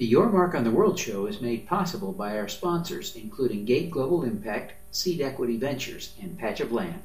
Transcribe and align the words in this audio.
The 0.00 0.06
Your 0.06 0.30
Mark 0.30 0.54
on 0.54 0.64
the 0.64 0.70
World 0.70 0.98
show 0.98 1.26
is 1.26 1.42
made 1.42 1.66
possible 1.66 2.12
by 2.12 2.38
our 2.38 2.48
sponsors, 2.48 3.14
including 3.16 3.66
Gate 3.66 3.90
Global 3.90 4.22
Impact, 4.22 4.72
Seed 4.90 5.20
Equity 5.20 5.58
Ventures, 5.58 6.14
and 6.22 6.38
Patch 6.38 6.60
of 6.60 6.72
Land. 6.72 7.02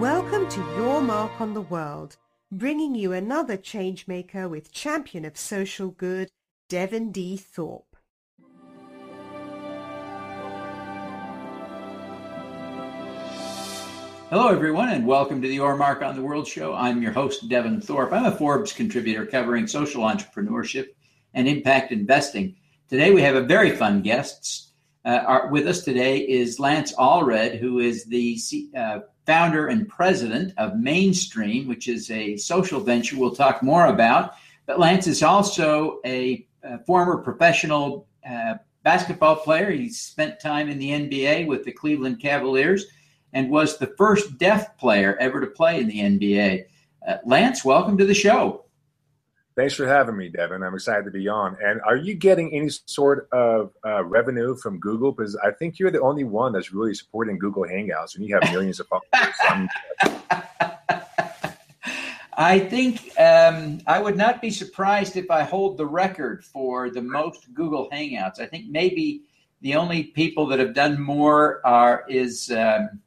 Welcome 0.00 0.48
to 0.48 0.60
Your 0.76 1.00
Mark 1.00 1.40
on 1.40 1.54
the 1.54 1.60
World, 1.60 2.18
bringing 2.52 2.94
you 2.94 3.12
another 3.12 3.56
changemaker 3.56 4.48
with 4.48 4.70
champion 4.70 5.24
of 5.24 5.36
social 5.36 5.88
good, 5.88 6.30
Devin 6.68 7.10
D. 7.10 7.36
Thorpe. 7.36 7.93
Hello, 14.30 14.48
everyone, 14.48 14.88
and 14.88 15.06
welcome 15.06 15.42
to 15.42 15.46
the 15.46 15.56
Your 15.56 15.76
Mark 15.76 16.00
on 16.00 16.16
the 16.16 16.22
World 16.22 16.48
show. 16.48 16.72
I'm 16.72 17.02
your 17.02 17.12
host, 17.12 17.46
Devin 17.50 17.82
Thorpe. 17.82 18.10
I'm 18.10 18.24
a 18.24 18.32
Forbes 18.32 18.72
contributor 18.72 19.26
covering 19.26 19.66
social 19.66 20.02
entrepreneurship 20.02 20.86
and 21.34 21.46
impact 21.46 21.92
investing. 21.92 22.56
Today, 22.88 23.12
we 23.12 23.20
have 23.20 23.36
a 23.36 23.42
very 23.42 23.76
fun 23.76 24.00
guest. 24.00 24.70
Uh, 25.04 25.22
our, 25.26 25.48
with 25.48 25.66
us 25.66 25.82
today 25.82 26.20
is 26.20 26.58
Lance 26.58 26.94
Allred, 26.94 27.58
who 27.58 27.80
is 27.80 28.06
the 28.06 28.40
uh, 28.74 29.00
founder 29.26 29.68
and 29.68 29.86
president 29.90 30.54
of 30.56 30.72
Manestream, 30.72 31.68
which 31.68 31.86
is 31.86 32.10
a 32.10 32.38
social 32.38 32.80
venture 32.80 33.18
we'll 33.18 33.34
talk 33.34 33.62
more 33.62 33.88
about. 33.88 34.36
But 34.64 34.80
Lance 34.80 35.06
is 35.06 35.22
also 35.22 36.00
a, 36.06 36.46
a 36.62 36.78
former 36.86 37.18
professional 37.18 38.08
uh, 38.28 38.54
basketball 38.84 39.36
player. 39.36 39.70
He 39.70 39.90
spent 39.90 40.40
time 40.40 40.70
in 40.70 40.78
the 40.78 40.90
NBA 40.92 41.46
with 41.46 41.64
the 41.64 41.72
Cleveland 41.72 42.20
Cavaliers 42.20 42.86
and 43.34 43.50
was 43.50 43.76
the 43.76 43.88
first 43.98 44.38
deaf 44.38 44.78
player 44.78 45.16
ever 45.20 45.40
to 45.40 45.46
play 45.48 45.80
in 45.80 45.88
the 45.88 46.00
NBA. 46.00 46.64
Uh, 47.06 47.16
Lance, 47.26 47.64
welcome 47.64 47.98
to 47.98 48.06
the 48.06 48.14
show. 48.14 48.64
Thanks 49.56 49.74
for 49.74 49.86
having 49.86 50.16
me, 50.16 50.28
Devin. 50.30 50.62
I'm 50.64 50.74
excited 50.74 51.04
to 51.04 51.10
be 51.12 51.28
on. 51.28 51.56
And 51.62 51.80
are 51.82 51.96
you 51.96 52.14
getting 52.14 52.52
any 52.52 52.70
sort 52.86 53.28
of 53.30 53.72
uh, 53.84 54.02
revenue 54.04 54.56
from 54.56 54.80
Google? 54.80 55.12
Because 55.12 55.36
I 55.36 55.52
think 55.52 55.78
you're 55.78 55.92
the 55.92 56.00
only 56.00 56.24
one 56.24 56.52
that's 56.52 56.72
really 56.72 56.94
supporting 56.94 57.38
Google 57.38 57.64
Hangouts, 57.64 58.16
and 58.16 58.24
you 58.24 58.34
have 58.34 58.50
millions 58.52 58.80
of 58.80 58.88
followers. 58.88 59.68
I 62.36 62.58
think 62.58 63.12
um, 63.20 63.80
I 63.86 64.00
would 64.00 64.16
not 64.16 64.42
be 64.42 64.50
surprised 64.50 65.16
if 65.16 65.30
I 65.30 65.44
hold 65.44 65.76
the 65.76 65.86
record 65.86 66.44
for 66.44 66.90
the 66.90 67.02
most 67.02 67.54
Google 67.54 67.88
Hangouts. 67.92 68.40
I 68.40 68.46
think 68.46 68.66
maybe 68.66 69.22
the 69.60 69.76
only 69.76 70.02
people 70.02 70.46
that 70.48 70.58
have 70.58 70.74
done 70.74 71.00
more 71.00 71.64
are 71.64 72.04
is 72.08 72.50
um, 72.50 73.00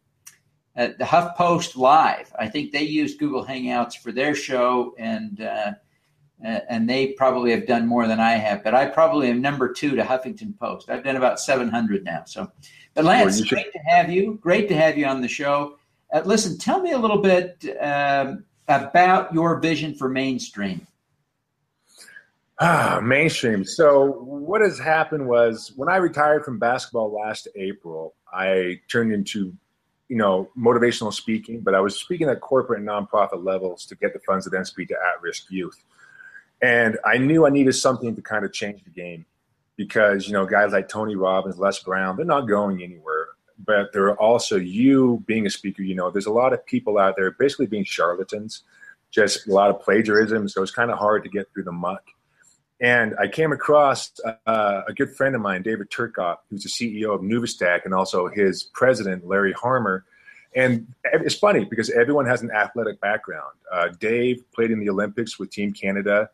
uh, 0.78 0.90
the 1.00 1.06
HuffPost 1.06 1.76
Live. 1.76 2.32
I 2.38 2.48
think 2.48 2.72
they 2.72 2.84
use 2.84 3.16
Google 3.16 3.44
Hangouts 3.44 3.98
for 3.98 4.12
their 4.12 4.36
show, 4.36 4.94
and 4.98 5.42
uh, 5.42 5.72
uh, 6.46 6.60
and 6.70 6.88
they 6.88 7.14
probably 7.14 7.50
have 7.52 7.66
done 7.66 7.88
more 7.88 8.08
than 8.08 8.20
I 8.20 8.34
have. 8.34 8.64
But 8.64 8.76
I 8.76 8.86
probably 8.86 9.30
am 9.30 9.42
number 9.42 9.74
two 9.74 9.96
to 9.96 10.04
Huffington 10.04 10.58
Post. 10.60 10.90
I've 10.90 11.04
done 11.04 11.16
about 11.16 11.40
700 11.40 12.04
now. 12.04 12.24
So, 12.26 12.52
but 12.94 13.06
Lance, 13.06 13.42
great 13.42 13.74
to 13.74 13.80
have 13.88 14.12
you. 14.12 14.38
Great 14.40 14.68
to 14.70 14.76
have 14.76 14.98
you 14.98 15.08
on 15.08 15.22
the 15.22 15.28
show. 15.28 15.80
Uh, 16.14 16.22
listen, 16.26 16.58
tell 16.60 16.80
me 16.80 16.92
a 16.92 16.98
little 16.98 17.22
bit 17.22 17.66
um, 17.82 18.46
about 18.68 19.34
your 19.34 19.60
vision 19.60 19.96
for 19.96 20.10
Manestream. 20.10 20.82
Ah, 22.60 23.00
Manestream. 23.02 23.68
So 23.68 24.06
what 24.24 24.62
has 24.62 24.80
happened 24.80 25.28
was 25.28 25.74
when 25.76 25.90
I 25.90 25.98
retired 25.98 26.46
from 26.46 26.60
basketball 26.60 27.14
last 27.14 27.48
April, 27.56 28.16
I 28.32 28.80
turned 28.90 29.12
into 29.12 29.54
you 30.10 30.16
know, 30.16 30.50
motivational 30.58 31.14
speaking, 31.14 31.60
but 31.60 31.76
I 31.76 31.82
was 31.82 32.00
speaking 32.00 32.30
at 32.30 32.40
corporate 32.40 32.80
and 32.80 32.88
nonprofit 32.88 33.44
levels 33.44 33.86
to 33.88 33.96
get 33.96 34.14
the 34.14 34.20
funds 34.20 34.46
to 34.46 34.50
then 34.50 34.66
speak 34.66 34.88
to 34.90 34.96
at-risk 34.96 35.52
youth. 35.52 35.84
And 36.62 36.98
I 37.06 37.18
knew 37.18 37.46
I 37.46 37.50
needed 37.50 37.74
something 37.74 38.16
to 38.16 38.22
kind 38.22 38.46
of 38.46 38.54
change 38.54 38.84
the 38.84 38.90
game 38.90 39.26
because, 39.76 40.28
you 40.28 40.34
know, 40.34 40.46
guys 40.46 40.72
like 40.72 40.90
Tony 40.90 41.16
Robbins, 41.16 41.58
Les 41.58 41.80
Brown, 41.84 42.16
they're 42.16 42.26
not 42.26 42.48
going 42.48 42.82
anywhere. 42.82 43.28
But 43.66 43.92
there 43.92 44.06
are 44.06 44.20
also 44.20 44.56
you 44.56 45.24
being 45.26 45.46
a 45.46 45.50
speaker, 45.50 45.82
you 45.82 45.96
know, 45.96 46.12
there's 46.12 46.28
a 46.28 46.32
lot 46.32 46.54
of 46.54 46.66
people 46.66 46.98
out 46.98 47.16
there 47.18 47.32
basically 47.32 47.66
being 47.66 47.84
charlatans, 47.84 48.64
just 49.12 49.48
a 49.48 49.52
lot 49.52 49.70
of 49.72 49.82
plagiarism. 49.82 50.48
So 50.48 50.62
it's 50.62 50.72
kind 50.72 50.92
of 50.92 50.98
hard 50.98 51.24
to 51.24 51.30
get 51.30 51.52
through 51.52 51.64
the 51.64 51.72
muck. 51.72 52.04
And 52.80 53.16
I 53.20 53.28
came 53.28 53.52
across 53.52 54.12
uh, 54.46 54.82
a 54.88 54.94
good 54.94 55.16
friend 55.16 55.34
of 55.36 55.42
mine, 55.42 55.64
David 55.64 55.90
Turcotte, 55.90 56.38
who's 56.50 56.64
the 56.64 56.70
CEO 56.70 57.14
of 57.14 57.22
Nuvistack 57.22 57.86
and 57.86 57.94
also 57.94 58.28
his 58.28 58.64
president, 58.64 59.28
Larry 59.28 59.54
Harmer. 59.54 60.06
And 60.56 60.94
it's 61.04 61.36
funny 61.36 61.66
because 61.66 61.90
everyone 61.90 62.26
has 62.28 62.42
an 62.42 62.52
athletic 62.52 63.02
background. 63.02 63.54
Uh, 63.72 63.90
Dave 64.00 64.44
played 64.54 64.72
in 64.72 64.80
the 64.80 64.90
Olympics 64.90 65.40
with 65.40 65.50
Team 65.50 65.74
Canada, 65.74 66.30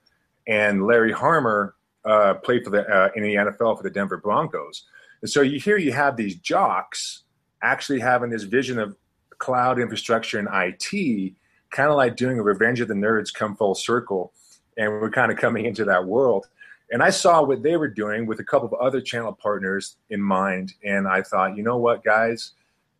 and 0.46 0.86
Larry 0.86 1.14
Harmer 1.14 1.76
uh, 2.06 2.34
played 2.36 2.64
for 2.64 2.70
the 2.70 2.88
uh, 2.88 3.10
in 3.16 3.24
the 3.24 3.36
NFL 3.36 3.78
for 3.78 3.84
the 3.84 3.90
Denver 3.90 4.18
Broncos. 4.18 4.84
And 5.22 5.30
so 5.30 5.42
you 5.42 5.60
hear 5.60 5.78
you 5.78 5.94
have 5.94 6.18
these 6.18 6.36
jocks 6.36 7.24
actually 7.62 8.02
having 8.02 8.30
this 8.30 8.44
vision 8.44 8.78
of 8.78 8.96
cloud 9.38 9.80
infrastructure 9.80 10.38
and 10.38 10.50
IT, 10.52 11.34
kind 11.72 11.90
of 11.90 11.96
like 11.96 12.16
doing 12.16 12.40
a 12.40 12.44
Revenge 12.44 12.82
of 12.82 12.90
the 12.90 12.94
Nerds 12.94 13.34
come 13.34 13.56
full 13.56 13.76
circle 13.76 14.34
and 14.78 14.92
we're 14.92 15.10
kind 15.10 15.32
of 15.32 15.38
coming 15.38 15.66
into 15.66 15.86
that 15.86 16.06
world. 16.06 16.48
And 16.92 17.02
I 17.02 17.10
saw 17.10 17.42
what 17.44 17.64
they 17.64 17.78
were 17.78 17.88
doing 17.88 18.26
with 18.26 18.40
a 18.40 18.44
couple 18.44 18.68
of 18.68 18.74
other 18.76 19.02
channel 19.02 19.34
partners 19.34 19.98
in 20.10 20.22
mind, 20.22 20.74
and 20.84 21.08
I 21.08 21.22
thought, 21.22 21.58
you 21.58 21.64
know 21.64 21.78
what, 21.78 22.04
guys, 22.04 22.52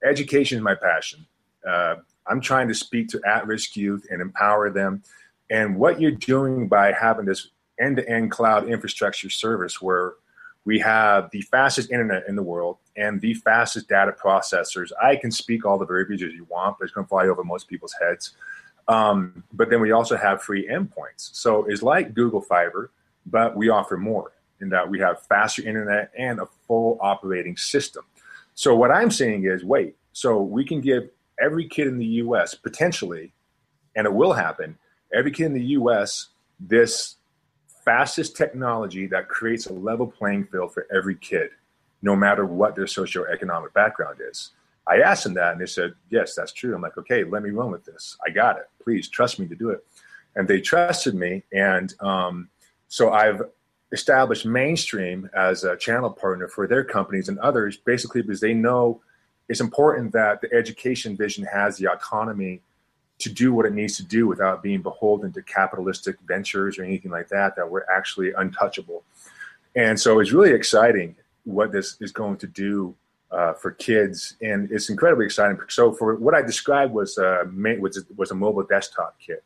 education 0.04 0.58
is 0.58 0.64
my 0.64 0.76
passion. 0.76 1.26
Uh, 1.68 1.96
I'm 2.28 2.42
trying 2.42 2.68
to 2.70 2.74
speak 2.74 3.10
to 3.10 3.22
at-risk 3.26 3.76
youth 3.76 4.08
and 4.10 4.22
empower 4.22 4.70
them. 4.70 5.04
And 5.50 5.76
what 5.76 6.00
you're 6.00 6.12
doing 6.12 6.68
by 6.68 6.94
having 6.94 7.26
this 7.26 7.50
end-to-end 7.80 8.32
cloud 8.32 8.68
infrastructure 8.68 9.30
service 9.30 9.82
where 9.82 10.14
we 10.66 10.80
have 10.80 11.30
the 11.32 11.42
fastest 11.42 11.92
internet 11.92 12.24
in 12.28 12.36
the 12.36 12.44
world 12.44 12.78
and 12.96 13.20
the 13.20 13.34
fastest 13.34 13.90
data 13.90 14.14
processors. 14.14 14.92
I 15.02 15.16
can 15.16 15.32
speak 15.32 15.66
all 15.66 15.78
the 15.78 15.86
verbiage 15.86 16.24
as 16.24 16.34
you 16.34 16.46
want, 16.50 16.78
but 16.80 16.86
it's 16.86 16.94
going 16.94 17.06
to 17.06 17.10
fly 17.10 17.28
over 17.28 17.44
most 17.44 17.68
people's 17.68 17.94
heads. 18.02 18.32
Um, 18.88 19.44
but 19.54 19.70
then 19.70 19.82
we 19.82 19.92
also 19.92 20.18
have 20.18 20.42
free 20.42 20.68
endpoints. 20.68 21.30
So 21.34 21.66
it's 21.66 21.82
like 21.82 22.14
Google 22.14 22.42
Fiber, 22.42 22.92
but 23.26 23.56
we 23.56 23.70
offer 23.70 23.98
more 23.98 24.34
in 24.60 24.70
that 24.70 24.90
we 24.90 25.00
have 25.00 25.22
faster 25.24 25.62
internet 25.68 26.12
and 26.18 26.40
a 26.40 26.48
full 26.68 26.98
operating 27.02 27.56
system. 27.58 28.04
So 28.56 28.76
what 28.76 28.92
I'm 28.92 29.12
saying 29.12 29.46
is, 29.46 29.64
wait, 29.64 29.96
so 30.12 30.42
we 30.42 30.66
can 30.66 30.82
give 30.82 31.10
every 31.42 31.68
kid 31.68 31.88
in 31.88 31.98
the 31.98 32.06
US 32.06 32.54
potentially, 32.56 33.34
and 33.96 34.06
it 34.06 34.14
will 34.14 34.34
happen, 34.34 34.78
every 35.14 35.32
kid 35.32 35.48
in 35.48 35.54
the 35.54 35.66
US 35.78 36.30
this 36.60 37.18
fastest 37.84 38.38
technology 38.38 39.08
that 39.08 39.28
creates 39.28 39.66
a 39.68 39.74
level 39.74 40.08
playing 40.08 40.46
field 40.46 40.74
for 40.74 40.88
every 40.96 41.16
kid, 41.16 41.50
no 42.02 42.16
matter 42.16 42.46
what 42.46 42.76
their 42.76 42.86
socioeconomic 42.86 43.74
background 43.74 44.20
is. 44.30 44.52
I 44.88 45.00
asked 45.00 45.24
them 45.24 45.34
that, 45.36 45.54
and 45.54 45.62
they 45.62 45.66
said, 45.66 45.94
"Yes, 46.10 46.36
that's 46.36 46.52
true." 46.52 46.76
I'm 46.76 46.82
like, 46.82 46.98
"Okay, 46.98 47.24
let 47.24 47.44
me 47.44 47.52
run 47.52 47.72
with 47.72 47.86
this. 47.86 48.18
I 48.26 48.30
got 48.30 48.58
it. 48.58 48.70
Please 48.84 49.08
trust 49.08 49.40
me 49.40 49.48
to 49.48 49.56
do 49.56 49.70
it." 49.70 49.86
And 50.36 50.48
they 50.48 50.62
trusted 50.62 51.16
me, 51.16 51.44
and 51.52 51.94
um, 52.02 52.50
so 52.88 53.12
I've 53.12 53.42
established 53.92 54.46
Manestream 54.46 55.30
as 55.34 55.64
a 55.64 55.78
channel 55.78 56.10
partner 56.10 56.48
for 56.48 56.68
their 56.68 56.84
companies 56.84 57.30
and 57.30 57.40
others, 57.40 57.78
basically 57.78 58.24
because 58.24 58.42
they 58.42 58.54
know 58.54 59.02
it's 59.48 59.62
important 59.62 60.12
that 60.14 60.42
the 60.42 60.52
education 60.54 61.16
vision 61.16 61.46
has 61.46 61.78
the 61.78 61.92
autonomy 61.92 62.62
to 63.20 63.32
do 63.32 63.54
what 63.54 63.66
it 63.66 63.74
needs 63.74 63.96
to 63.98 64.04
do 64.04 64.28
without 64.28 64.64
being 64.64 64.82
beholden 64.82 65.32
to 65.32 65.42
capitalistic 65.44 66.18
ventures 66.28 66.78
or 66.78 66.84
anything 66.84 67.12
like 67.12 67.30
that. 67.30 67.56
That 67.56 67.70
we're 67.70 67.86
actually 67.90 68.34
untouchable, 68.34 69.04
and 69.76 69.98
so 69.98 70.20
it's 70.20 70.34
really 70.34 70.52
exciting 70.52 71.16
what 71.46 71.72
this 71.72 71.98
is 72.02 72.12
going 72.12 72.38
to 72.38 72.48
do 72.48 72.96
uh, 73.34 73.54
for 73.54 73.72
kids, 73.72 74.36
and 74.42 74.72
it's 74.72 74.90
incredibly 74.90 75.26
exciting. 75.26 75.58
So, 75.70 75.92
for 75.92 76.16
what 76.16 76.36
I 76.36 76.42
described 76.42 76.94
was 76.94 77.18
uh, 77.18 77.44
was 77.80 78.06
was 78.16 78.32
a 78.32 78.36
mobile 78.36 78.64
desktop 78.64 79.18
kit, 79.20 79.44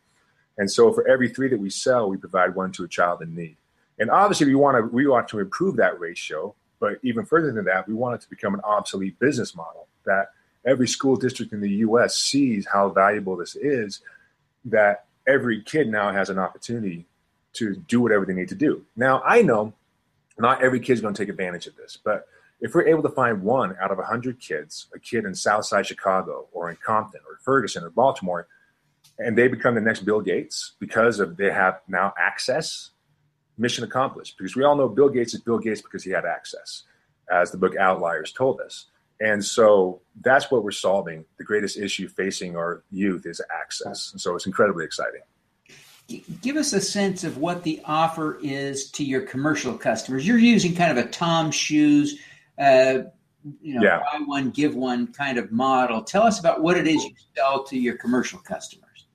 and 0.58 0.70
so 0.70 0.92
for 0.92 1.08
every 1.08 1.30
three 1.30 1.48
that 1.50 1.60
we 1.60 1.69
sell, 1.69 2.10
we 2.10 2.18
provide 2.18 2.54
one 2.54 2.72
to 2.74 2.84
a 2.84 2.88
child 2.88 3.22
in 3.22 3.34
need. 3.34 3.56
And 3.98 4.12
obviously, 4.12 4.48
we 4.48 4.56
want 4.56 4.78
to 4.78 4.94
we 4.94 5.07
want 5.07 5.30
to 5.30 5.39
improve 5.39 5.78
that 5.78 6.00
ratio, 6.00 6.54
but 6.80 7.00
even 7.01 7.25
further 7.25 7.51
than 7.51 7.66
that, 7.66 7.88
we 7.88 7.94
want 7.94 8.16
it 8.16 8.22
to 8.24 8.30
become 8.30 8.54
an 8.54 8.62
obsolete 8.63 9.18
business 9.19 9.56
model 9.56 9.88
that 10.06 10.31
every 10.66 10.88
school 10.88 11.16
district 11.16 11.54
in 11.54 11.62
the 11.62 11.69
U.S. 11.69 12.18
sees 12.18 12.68
how 12.72 12.89
valuable 12.89 13.38
this 13.38 13.56
is. 13.56 14.01
That 14.66 15.06
every 15.25 15.62
kid 15.62 15.88
now 15.88 16.12
has 16.12 16.30
an 16.30 16.39
opportunity 16.39 17.06
to 17.54 17.75
do 17.88 18.01
whatever 18.01 18.25
they 18.25 18.34
need 18.34 18.50
to 18.50 18.56
do. 18.56 18.84
Now, 18.98 19.22
I 19.25 19.42
know 19.42 19.74
not 20.38 20.62
every 20.62 20.81
kid 20.81 20.94
is 20.94 21.01
going 21.01 21.13
to 21.13 21.22
take 21.22 21.30
advantage 21.30 21.68
of 21.68 21.75
this, 21.78 21.98
but 22.04 22.28
if 22.59 22.74
we're 22.74 22.88
able 22.88 23.04
to 23.04 23.09
find 23.09 23.44
one 23.44 23.75
out 23.81 23.92
of 23.92 23.98
100 23.98 24.39
kids, 24.39 24.88
a 24.95 25.00
kid 25.00 25.25
in 25.25 25.36
Southside 25.36 25.86
Chicago 25.86 26.48
or 26.51 26.69
in 26.69 26.77
Compton 26.83 27.21
or 27.27 27.38
Ferguson 27.44 27.83
or 27.83 27.89
Baltimore, 27.89 28.48
and 29.19 29.38
they 29.38 29.48
become 29.48 29.75
the 29.75 29.81
next 29.81 30.01
Bill 30.01 30.21
Gates 30.21 30.74
because 30.80 31.19
of 31.19 31.38
they 31.38 31.51
have 31.51 31.81
now 31.88 32.13
access, 32.19 32.92
mission 33.57 33.83
accomplished. 33.83 34.38
Because 34.38 34.56
we 34.56 34.63
all 34.63 34.75
know 34.75 34.89
Bill 34.89 35.09
Gates 35.09 35.33
is 35.33 35.42
Bill 35.42 35.59
Gates 35.59 35.81
because 35.81 36.04
he 36.04 36.12
had 36.12 36.25
access, 36.25 36.83
as 37.31 37.51
the 37.51 37.57
book 37.57 37.75
Outliers 37.75 38.31
told 38.31 38.60
us. 38.62 38.86
And 39.19 39.44
so 39.44 40.01
that's 40.21 40.51
what 40.51 40.63
we're 40.63 40.71
solving. 40.71 41.25
The 41.38 41.44
greatest 41.44 41.77
issue 41.77 42.07
facing 42.07 42.56
our 42.56 42.83
youth 42.92 43.25
is 43.25 43.42
access. 43.51 44.12
And 44.12 44.21
so 44.21 44.36
it's 44.36 44.45
incredibly 44.45 44.86
exciting. 44.86 45.21
give 46.42 46.56
us 46.56 46.74
a 46.74 46.81
sense 46.81 47.24
of 47.24 47.38
what 47.38 47.63
the 47.63 47.81
offer 47.86 48.39
is 48.42 48.92
to 48.92 49.03
your 49.03 49.21
commercial 49.21 49.77
customers. 49.77 50.25
You're 50.25 50.38
using 50.38 50.75
kind 50.75 50.98
of 50.98 51.03
a 51.03 51.10
TOMS 51.10 51.56
Shoes, 51.56 52.19
uh, 52.59 53.00
you 53.62 53.75
know, 53.75 53.81
yeah. 53.81 54.00
buy 54.12 54.19
one 54.25 54.50
give 54.50 54.75
one 54.75 55.07
kind 55.13 55.38
of 55.38 55.51
model. 55.51 56.04
Tell 56.04 56.24
us 56.24 56.39
about 56.39 56.62
what 56.62 56.77
it 56.77 56.88
is 56.88 57.04
you 57.04 57.12
sell 57.36 57.63
to 57.63 57.77
your 57.77 57.98
commercial 57.98 58.39
customers. 58.39 59.07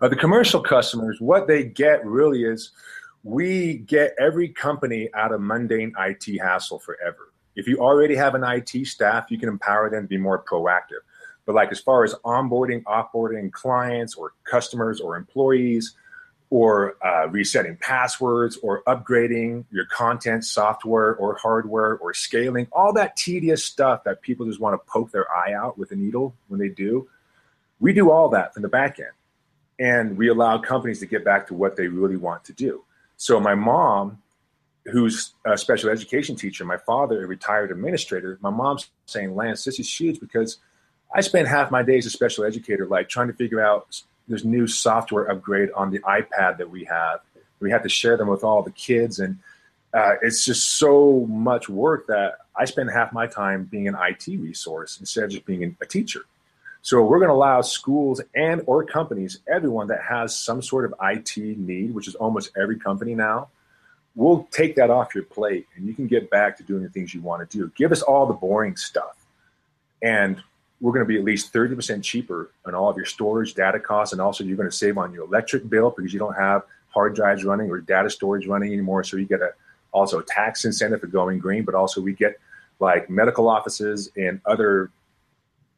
Uh, 0.00 0.08
the 0.08 0.16
commercial 0.16 0.62
customers, 0.62 1.20
what 1.20 1.46
they 1.46 1.64
get 1.64 2.04
really 2.06 2.44
is 2.44 2.72
we 3.22 3.78
get 3.78 4.14
every 4.18 4.48
company 4.48 5.10
out 5.14 5.32
of 5.32 5.40
mundane 5.40 5.92
IT 5.98 6.40
hassle 6.40 6.78
forever. 6.78 7.32
If 7.54 7.66
you 7.66 7.78
already 7.78 8.14
have 8.14 8.34
an 8.34 8.44
IT 8.44 8.86
staff, 8.86 9.30
you 9.30 9.38
can 9.38 9.48
empower 9.48 9.90
them 9.90 10.04
to 10.04 10.08
be 10.08 10.16
more 10.16 10.42
proactive. 10.42 11.02
But 11.44 11.54
like 11.54 11.70
as 11.72 11.80
far 11.80 12.04
as 12.04 12.14
onboarding, 12.24 12.82
offboarding 12.84 13.52
clients 13.52 14.14
or 14.14 14.32
customers 14.44 15.00
or 15.00 15.16
employees, 15.16 15.96
or 16.50 16.96
uh, 17.06 17.28
resetting 17.28 17.76
passwords 17.76 18.58
or 18.62 18.82
upgrading 18.84 19.64
your 19.70 19.86
content 19.86 20.44
software 20.44 21.14
or 21.14 21.36
hardware 21.36 21.96
or 21.98 22.12
scaling 22.12 22.66
all 22.72 22.92
that 22.92 23.16
tedious 23.16 23.64
stuff 23.64 24.02
that 24.04 24.20
people 24.20 24.44
just 24.44 24.60
want 24.60 24.74
to 24.74 24.90
poke 24.90 25.12
their 25.12 25.32
eye 25.32 25.52
out 25.52 25.78
with 25.78 25.92
a 25.92 25.96
needle 25.96 26.34
when 26.48 26.58
they 26.58 26.68
do 26.68 27.08
we 27.80 27.94
do 27.94 28.10
all 28.10 28.28
that 28.28 28.52
from 28.54 28.62
the 28.62 28.68
back 28.68 28.98
end. 29.00 29.08
And 29.78 30.16
we 30.16 30.28
allow 30.28 30.58
companies 30.58 31.00
to 31.00 31.06
get 31.06 31.24
back 31.24 31.46
to 31.48 31.54
what 31.54 31.74
they 31.74 31.88
really 31.88 32.16
want 32.16 32.44
to 32.44 32.52
do. 32.52 32.84
So 33.16 33.40
my 33.40 33.54
mom 33.54 34.18
who's 34.86 35.34
a 35.44 35.58
special 35.58 35.90
education 35.90 36.34
teacher 36.34 36.64
my 36.64 36.78
father 36.78 37.22
a 37.22 37.26
retired 37.26 37.70
administrator 37.70 38.38
my 38.40 38.48
mom's 38.48 38.88
saying 39.04 39.36
lance 39.36 39.62
this 39.62 39.78
is 39.78 40.00
huge 40.00 40.18
because 40.18 40.56
i 41.14 41.20
spend 41.20 41.46
half 41.46 41.70
my 41.70 41.82
day 41.82 41.98
as 41.98 42.06
a 42.06 42.10
special 42.10 42.44
educator 42.44 42.86
like 42.86 43.06
trying 43.06 43.26
to 43.28 43.34
figure 43.34 43.62
out 43.62 44.02
this 44.30 44.44
new 44.44 44.66
software 44.66 45.30
upgrade 45.30 45.70
on 45.72 45.90
the 45.90 45.98
iPad 46.00 46.58
that 46.58 46.70
we 46.70 46.84
have. 46.84 47.20
We 47.60 47.70
have 47.70 47.82
to 47.82 47.88
share 47.88 48.16
them 48.16 48.28
with 48.28 48.42
all 48.42 48.62
the 48.62 48.70
kids, 48.70 49.18
and 49.18 49.38
uh, 49.92 50.14
it's 50.22 50.44
just 50.44 50.78
so 50.78 51.26
much 51.28 51.68
work 51.68 52.06
that 52.06 52.38
I 52.56 52.64
spend 52.64 52.90
half 52.90 53.12
my 53.12 53.26
time 53.26 53.64
being 53.64 53.88
an 53.88 53.96
IT 54.00 54.26
resource 54.28 54.98
instead 55.00 55.24
of 55.24 55.30
just 55.30 55.44
being 55.44 55.76
a 55.80 55.86
teacher. 55.86 56.22
So 56.82 57.02
we're 57.02 57.18
going 57.18 57.28
to 57.28 57.34
allow 57.34 57.60
schools 57.60 58.22
and 58.34 58.62
or 58.66 58.84
companies, 58.84 59.40
everyone 59.52 59.88
that 59.88 60.02
has 60.02 60.38
some 60.38 60.62
sort 60.62 60.86
of 60.86 60.94
IT 61.02 61.36
need, 61.36 61.94
which 61.94 62.08
is 62.08 62.14
almost 62.14 62.52
every 62.56 62.78
company 62.78 63.14
now, 63.14 63.48
we'll 64.14 64.48
take 64.50 64.76
that 64.76 64.90
off 64.90 65.14
your 65.14 65.24
plate 65.24 65.66
and 65.76 65.86
you 65.86 65.92
can 65.92 66.06
get 66.06 66.30
back 66.30 66.56
to 66.56 66.62
doing 66.62 66.82
the 66.82 66.88
things 66.88 67.12
you 67.12 67.20
want 67.20 67.48
to 67.48 67.58
do. 67.58 67.70
Give 67.76 67.92
us 67.92 68.00
all 68.00 68.26
the 68.26 68.32
boring 68.32 68.76
stuff. 68.76 69.16
And 70.02 70.42
we're 70.80 70.92
going 70.92 71.04
to 71.04 71.08
be 71.08 71.18
at 71.18 71.24
least 71.24 71.52
30% 71.52 72.02
cheaper 72.02 72.50
on 72.64 72.74
all 72.74 72.88
of 72.88 72.96
your 72.96 73.04
storage 73.04 73.54
data 73.54 73.78
costs. 73.78 74.12
And 74.12 74.20
also, 74.20 74.44
you're 74.44 74.56
going 74.56 74.70
to 74.70 74.76
save 74.76 74.98
on 74.98 75.12
your 75.12 75.24
electric 75.24 75.68
bill 75.68 75.92
because 75.96 76.12
you 76.12 76.18
don't 76.18 76.34
have 76.34 76.62
hard 76.88 77.14
drives 77.14 77.44
running 77.44 77.70
or 77.70 77.80
data 77.80 78.08
storage 78.10 78.46
running 78.46 78.72
anymore. 78.72 79.04
So, 79.04 79.16
you 79.16 79.26
get 79.26 79.40
a 79.40 79.52
also 79.92 80.20
a 80.20 80.24
tax 80.24 80.64
incentive 80.64 81.00
for 81.00 81.06
going 81.06 81.38
green, 81.38 81.64
but 81.64 81.74
also 81.74 82.00
we 82.00 82.12
get 82.12 82.38
like 82.78 83.10
medical 83.10 83.48
offices 83.48 84.10
and 84.16 84.40
other 84.46 84.90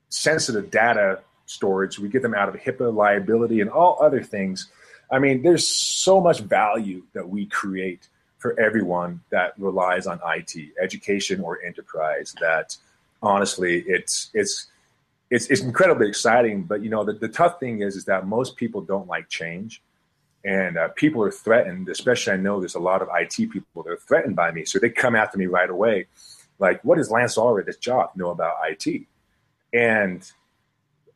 sensitive 0.08 0.70
data 0.70 1.20
storage. 1.46 1.98
We 1.98 2.08
get 2.08 2.22
them 2.22 2.34
out 2.34 2.48
of 2.48 2.54
HIPAA 2.56 2.94
liability 2.94 3.60
and 3.60 3.70
all 3.70 3.98
other 4.00 4.22
things. 4.22 4.68
I 5.10 5.18
mean, 5.18 5.42
there's 5.42 5.66
so 5.66 6.20
much 6.20 6.40
value 6.40 7.02
that 7.12 7.28
we 7.28 7.46
create 7.46 8.08
for 8.38 8.58
everyone 8.58 9.20
that 9.30 9.54
relies 9.58 10.06
on 10.06 10.20
IT, 10.24 10.54
education 10.80 11.40
or 11.40 11.62
enterprise. 11.62 12.34
That 12.40 12.76
honestly, 13.22 13.84
it's 13.86 14.30
it's 14.34 14.68
it's, 15.32 15.46
it's 15.46 15.62
incredibly 15.62 16.06
exciting. 16.08 16.62
But 16.64 16.84
you 16.84 16.90
know, 16.90 17.04
the, 17.04 17.14
the 17.14 17.28
tough 17.28 17.58
thing 17.58 17.80
is 17.80 17.96
is 17.96 18.04
that 18.04 18.26
most 18.26 18.54
people 18.54 18.82
don't 18.82 19.08
like 19.08 19.28
change, 19.30 19.82
and 20.44 20.76
uh, 20.76 20.88
people 20.88 21.22
are 21.22 21.30
threatened. 21.30 21.88
Especially, 21.88 22.34
I 22.34 22.36
know 22.36 22.60
there's 22.60 22.74
a 22.74 22.80
lot 22.80 23.00
of 23.00 23.08
IT 23.14 23.50
people 23.50 23.82
that 23.82 23.90
are 23.90 23.96
threatened 23.96 24.36
by 24.36 24.52
me, 24.52 24.66
so 24.66 24.78
they 24.78 24.90
come 24.90 25.16
after 25.16 25.38
me 25.38 25.46
right 25.46 25.70
away. 25.70 26.06
Like, 26.58 26.84
what 26.84 26.98
does 26.98 27.10
Lance 27.10 27.36
Allred, 27.36 27.64
this 27.64 27.78
job, 27.78 28.10
know 28.14 28.30
about 28.30 28.56
IT? 28.68 29.06
And 29.72 30.30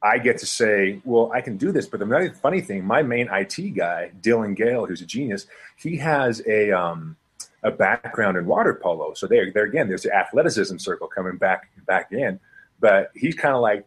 I 0.02 0.18
get 0.18 0.38
to 0.38 0.46
say, 0.46 1.00
well, 1.04 1.30
I 1.32 1.42
can 1.42 1.58
do 1.58 1.70
this. 1.70 1.86
But 1.86 2.00
the 2.00 2.34
funny 2.40 2.62
thing, 2.62 2.84
my 2.84 3.02
main 3.02 3.28
IT 3.30 3.74
guy, 3.76 4.12
Dylan 4.22 4.56
Gale, 4.56 4.86
who's 4.86 5.02
a 5.02 5.06
genius, 5.06 5.46
he 5.76 5.98
has 5.98 6.42
a 6.46 6.72
um, 6.72 7.16
a 7.62 7.70
background 7.70 8.38
in 8.38 8.46
water 8.46 8.80
polo. 8.82 9.12
So 9.12 9.26
there, 9.26 9.52
there 9.52 9.64
again, 9.64 9.88
there's 9.88 10.04
the 10.04 10.14
athleticism 10.14 10.78
circle 10.78 11.06
coming 11.06 11.36
back 11.36 11.68
back 11.86 12.12
in. 12.12 12.40
But 12.80 13.10
he's 13.14 13.34
kind 13.34 13.54
of 13.54 13.60
like 13.60 13.86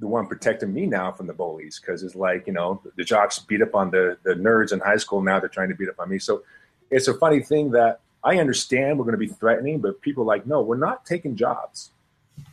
the 0.00 0.06
one 0.06 0.26
protecting 0.26 0.72
me 0.72 0.86
now 0.86 1.12
from 1.12 1.26
the 1.26 1.32
bullies 1.32 1.78
because 1.78 2.02
it's 2.02 2.14
like 2.14 2.46
you 2.46 2.52
know 2.52 2.82
the 2.96 3.04
jocks 3.04 3.38
beat 3.38 3.62
up 3.62 3.74
on 3.74 3.90
the 3.90 4.16
the 4.24 4.34
nerds 4.34 4.72
in 4.72 4.80
high 4.80 4.96
school 4.96 5.22
now 5.22 5.38
they're 5.38 5.48
trying 5.48 5.68
to 5.68 5.74
beat 5.74 5.88
up 5.88 6.00
on 6.00 6.08
me. 6.08 6.18
So 6.18 6.42
it's 6.90 7.06
a 7.06 7.14
funny 7.14 7.40
thing 7.40 7.70
that 7.70 8.00
i 8.24 8.36
understand 8.38 8.98
we're 8.98 9.04
going 9.04 9.12
to 9.12 9.18
be 9.18 9.28
threatening 9.28 9.78
but 9.78 9.98
people 10.02 10.24
like 10.24 10.46
no 10.46 10.60
we're 10.60 10.76
not 10.76 11.06
taking 11.06 11.36
jobs. 11.36 11.90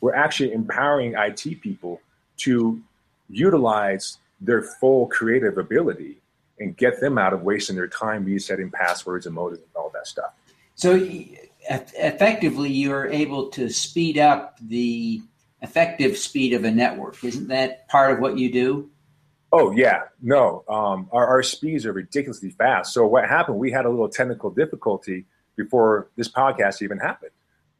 We're 0.01 0.15
actually 0.15 0.51
empowering 0.51 1.13
it 1.15 1.61
people 1.61 2.01
to 2.37 2.81
utilize 3.29 4.17
their 4.39 4.61
full 4.61 5.07
creative 5.07 5.57
ability 5.57 6.17
and 6.59 6.75
get 6.75 6.99
them 6.99 7.17
out 7.17 7.33
of 7.33 7.43
wasting 7.43 7.75
their 7.75 7.87
time 7.87 8.25
resetting 8.25 8.69
passwords 8.69 9.25
and 9.25 9.35
modems 9.35 9.53
and 9.53 9.75
all 9.75 9.89
that 9.93 10.07
stuff. 10.07 10.33
So 10.75 10.95
effectively 11.69 12.71
you're 12.71 13.07
able 13.07 13.47
to 13.49 13.69
speed 13.69 14.17
up 14.17 14.57
the 14.61 15.21
effective 15.61 16.17
speed 16.17 16.53
of 16.53 16.63
a 16.63 16.71
network. 16.71 17.23
Isn't 17.23 17.47
that 17.47 17.87
part 17.87 18.11
of 18.13 18.19
what 18.19 18.37
you 18.37 18.51
do? 18.51 18.89
Oh 19.51 19.71
yeah, 19.71 20.03
no. 20.21 20.63
Um, 20.67 21.09
our, 21.11 21.25
our 21.25 21.43
speeds 21.43 21.85
are 21.85 21.93
ridiculously 21.93 22.51
fast. 22.51 22.93
So 22.93 23.07
what 23.07 23.27
happened? 23.27 23.57
We 23.57 23.71
had 23.71 23.85
a 23.85 23.89
little 23.89 24.09
technical 24.09 24.49
difficulty 24.49 25.25
before 25.55 26.09
this 26.15 26.27
podcast 26.29 26.81
even 26.81 26.97
happened. 26.97 27.31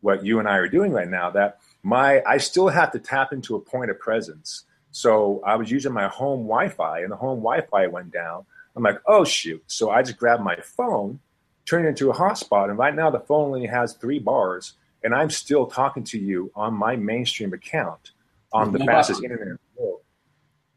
What 0.02 0.24
you 0.24 0.40
and 0.40 0.48
I 0.48 0.58
are 0.58 0.70
doing 0.70 0.92
right 0.92 1.10
now, 1.10 1.30
that 1.32 1.60
my 1.84 2.24
I 2.26 2.38
still 2.38 2.70
have 2.70 2.92
to 2.94 3.00
tap 3.00 3.34
into 3.34 3.56
a 3.56 3.60
point 3.60 3.92
of 3.92 4.00
presence. 4.00 4.64
So 4.92 5.42
I 5.46 5.56
was 5.58 5.70
using 5.70 5.92
my 5.92 6.08
home 6.08 6.44
Wi-Fi, 6.44 7.02
and 7.02 7.12
the 7.12 7.18
home 7.18 7.40
Wi-Fi 7.40 7.88
went 7.88 8.12
down. 8.12 8.46
I'm 8.76 8.84
like, 8.84 9.02
oh 9.06 9.26
shoot! 9.26 9.64
So 9.68 9.90
I 9.90 10.04
just 10.04 10.18
grabbed 10.18 10.44
my 10.44 10.56
phone, 10.62 11.20
turned 11.66 11.86
it 11.86 11.90
into 11.90 12.10
a 12.10 12.14
hotspot, 12.16 12.70
and 12.70 12.78
right 12.78 12.96
now 12.96 13.10
the 13.10 13.20
phone 13.20 13.48
only 13.48 13.68
has 13.68 13.94
three 13.94 14.20
bars 14.20 14.74
and 15.08 15.16
I'm 15.16 15.30
still 15.30 15.68
talking 15.68 16.04
to 16.04 16.20
you 16.20 16.52
on 16.54 16.74
my 16.74 16.98
Manestream 16.98 17.54
account 17.54 18.12
on 18.52 18.74
the 18.74 18.80
fastest 18.80 19.24
internet 19.24 19.48
in 19.48 19.54
the 19.54 19.82
world. 19.82 20.02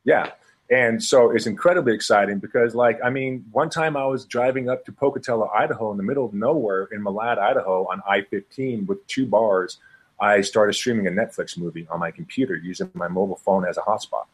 Yeah. 0.05 0.31
And 0.71 1.03
so 1.03 1.33
it's 1.33 1.47
incredibly 1.47 1.95
exciting 1.95 2.39
because, 2.39 2.77
like, 2.77 3.01
I 3.03 3.11
mean, 3.11 3.45
one 3.51 3.71
time 3.71 3.97
I 3.97 4.07
was 4.07 4.25
driving 4.25 4.69
up 4.69 4.85
to 4.85 4.93
Pocatello, 4.93 5.51
Idaho, 5.53 5.91
in 5.91 5.97
the 5.97 6.05
middle 6.05 6.25
of 6.25 6.33
nowhere 6.33 6.85
in 6.93 7.03
Malad, 7.03 7.39
Idaho, 7.39 7.89
on 7.91 8.03
I 8.09 8.23
15 8.23 8.87
with 8.87 9.05
two 9.09 9.27
bars. 9.27 9.79
I 10.21 10.43
started 10.43 10.75
streaming 10.75 11.09
a 11.09 11.11
Netflix 11.11 11.59
movie 11.59 11.89
on 11.91 11.99
my 11.99 12.13
computer 12.13 12.55
using 12.55 12.89
my 12.95 13.09
mobile 13.09 13.41
phone 13.45 13.67
as 13.67 13.79
a 13.79 13.81
hotspot. 13.81 14.27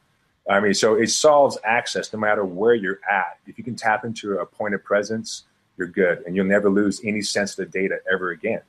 I 0.46 0.60
mean, 0.60 0.74
so 0.74 0.96
it 0.96 1.08
solves 1.08 1.56
access 1.64 2.12
no 2.12 2.18
matter 2.18 2.44
where 2.44 2.74
you're 2.74 3.00
at. 3.10 3.38
If 3.46 3.56
you 3.56 3.64
can 3.64 3.76
tap 3.76 4.04
into 4.04 4.40
a 4.40 4.44
point 4.44 4.74
of 4.74 4.84
presence, 4.84 5.44
you're 5.78 5.88
good, 5.88 6.22
and 6.26 6.36
you'll 6.36 6.44
never 6.44 6.68
lose 6.68 7.00
any 7.02 7.22
sensitive 7.22 7.72
data 7.72 7.96
ever 8.12 8.32
again. 8.32 8.60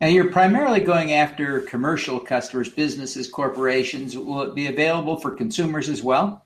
Now, 0.00 0.08
you're 0.08 0.30
primarily 0.30 0.80
going 0.80 1.12
after 1.12 1.60
commercial 1.60 2.18
customers, 2.20 2.68
businesses, 2.68 3.28
corporations. 3.28 4.16
Will 4.18 4.42
it 4.42 4.54
be 4.54 4.66
available 4.66 5.16
for 5.16 5.30
consumers 5.30 5.88
as 5.88 6.02
well? 6.02 6.44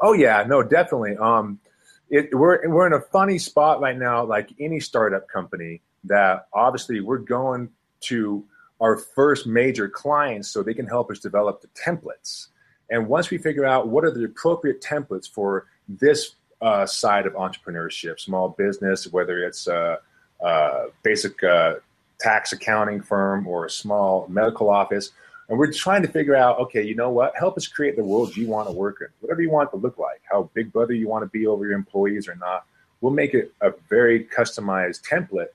Oh 0.00 0.14
yeah, 0.14 0.44
no, 0.46 0.62
definitely. 0.62 1.16
Um, 1.16 1.60
it, 2.08 2.34
we're 2.34 2.68
we're 2.68 2.86
in 2.86 2.92
a 2.92 3.00
funny 3.00 3.38
spot 3.38 3.80
right 3.80 3.96
now, 3.96 4.24
like 4.24 4.50
any 4.58 4.80
startup 4.80 5.28
company. 5.28 5.82
That 6.04 6.46
obviously 6.52 7.00
we're 7.00 7.18
going 7.18 7.68
to 8.02 8.44
our 8.80 8.96
first 8.96 9.46
major 9.46 9.88
clients 9.88 10.48
so 10.48 10.62
they 10.62 10.74
can 10.74 10.86
help 10.86 11.10
us 11.10 11.18
develop 11.18 11.60
the 11.60 11.68
templates. 11.68 12.48
And 12.90 13.08
once 13.08 13.30
we 13.30 13.38
figure 13.38 13.64
out 13.64 13.88
what 13.88 14.04
are 14.04 14.10
the 14.10 14.24
appropriate 14.24 14.80
templates 14.80 15.28
for 15.28 15.66
this 15.88 16.36
uh, 16.60 16.86
side 16.86 17.26
of 17.26 17.32
entrepreneurship, 17.34 18.20
small 18.20 18.50
business, 18.50 19.08
whether 19.08 19.44
it's 19.44 19.66
uh, 19.66 19.96
uh, 20.44 20.84
basic 21.02 21.42
uh, 21.42 21.74
tax 22.18 22.52
accounting 22.52 23.00
firm 23.00 23.46
or 23.46 23.66
a 23.66 23.70
small 23.70 24.26
medical 24.28 24.70
office. 24.70 25.10
And 25.48 25.58
we're 25.58 25.72
trying 25.72 26.02
to 26.02 26.08
figure 26.08 26.34
out, 26.34 26.58
okay, 26.58 26.82
you 26.82 26.94
know 26.94 27.10
what? 27.10 27.32
Help 27.36 27.56
us 27.56 27.66
create 27.68 27.96
the 27.96 28.04
world 28.04 28.36
you 28.36 28.48
want 28.48 28.68
to 28.68 28.72
work 28.72 28.98
in, 29.00 29.06
whatever 29.20 29.42
you 29.42 29.50
want 29.50 29.70
to 29.70 29.76
look 29.76 29.98
like, 29.98 30.20
how 30.28 30.50
big 30.54 30.72
brother 30.72 30.92
you 30.92 31.08
want 31.08 31.22
to 31.22 31.28
be 31.28 31.46
over 31.46 31.64
your 31.64 31.74
employees 31.74 32.26
or 32.28 32.34
not. 32.36 32.64
We'll 33.00 33.12
make 33.12 33.34
it 33.34 33.52
a 33.60 33.72
very 33.88 34.24
customized 34.24 35.06
template. 35.06 35.48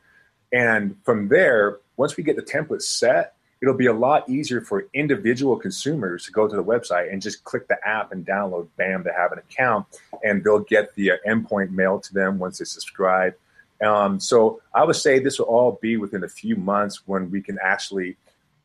And 0.53 0.95
from 1.03 1.27
there, 1.27 1.79
once 1.97 2.15
we 2.15 2.23
get 2.23 2.35
the 2.35 2.41
template 2.41 2.83
set, 2.83 3.33
it'll 3.61 3.75
be 3.75 3.87
a 3.87 3.93
lot 3.93 4.27
easier 4.29 4.61
for 4.61 4.87
individual 4.93 5.55
consumers 5.55 6.25
to 6.25 6.31
go 6.31 6.47
to 6.47 6.55
the 6.55 6.63
website 6.63 7.11
and 7.11 7.21
just 7.21 7.43
click 7.43 7.67
the 7.67 7.77
app 7.87 8.11
and 8.11 8.25
download, 8.25 8.67
bam, 8.77 9.03
to 9.03 9.11
have 9.11 9.31
an 9.31 9.39
account. 9.39 9.85
And 10.23 10.43
they'll 10.43 10.59
get 10.59 10.95
the 10.95 11.13
endpoint 11.27 11.71
mailed 11.71 12.03
to 12.03 12.13
them 12.13 12.39
once 12.39 12.57
they 12.59 12.65
subscribe. 12.65 13.35
Um, 13.81 14.19
so 14.19 14.61
I 14.73 14.83
would 14.83 14.95
say 14.95 15.19
this 15.19 15.39
will 15.39 15.47
all 15.47 15.79
be 15.81 15.97
within 15.97 16.23
a 16.23 16.29
few 16.29 16.55
months 16.55 17.01
when 17.07 17.31
we 17.31 17.41
can 17.41 17.57
actually 17.61 18.15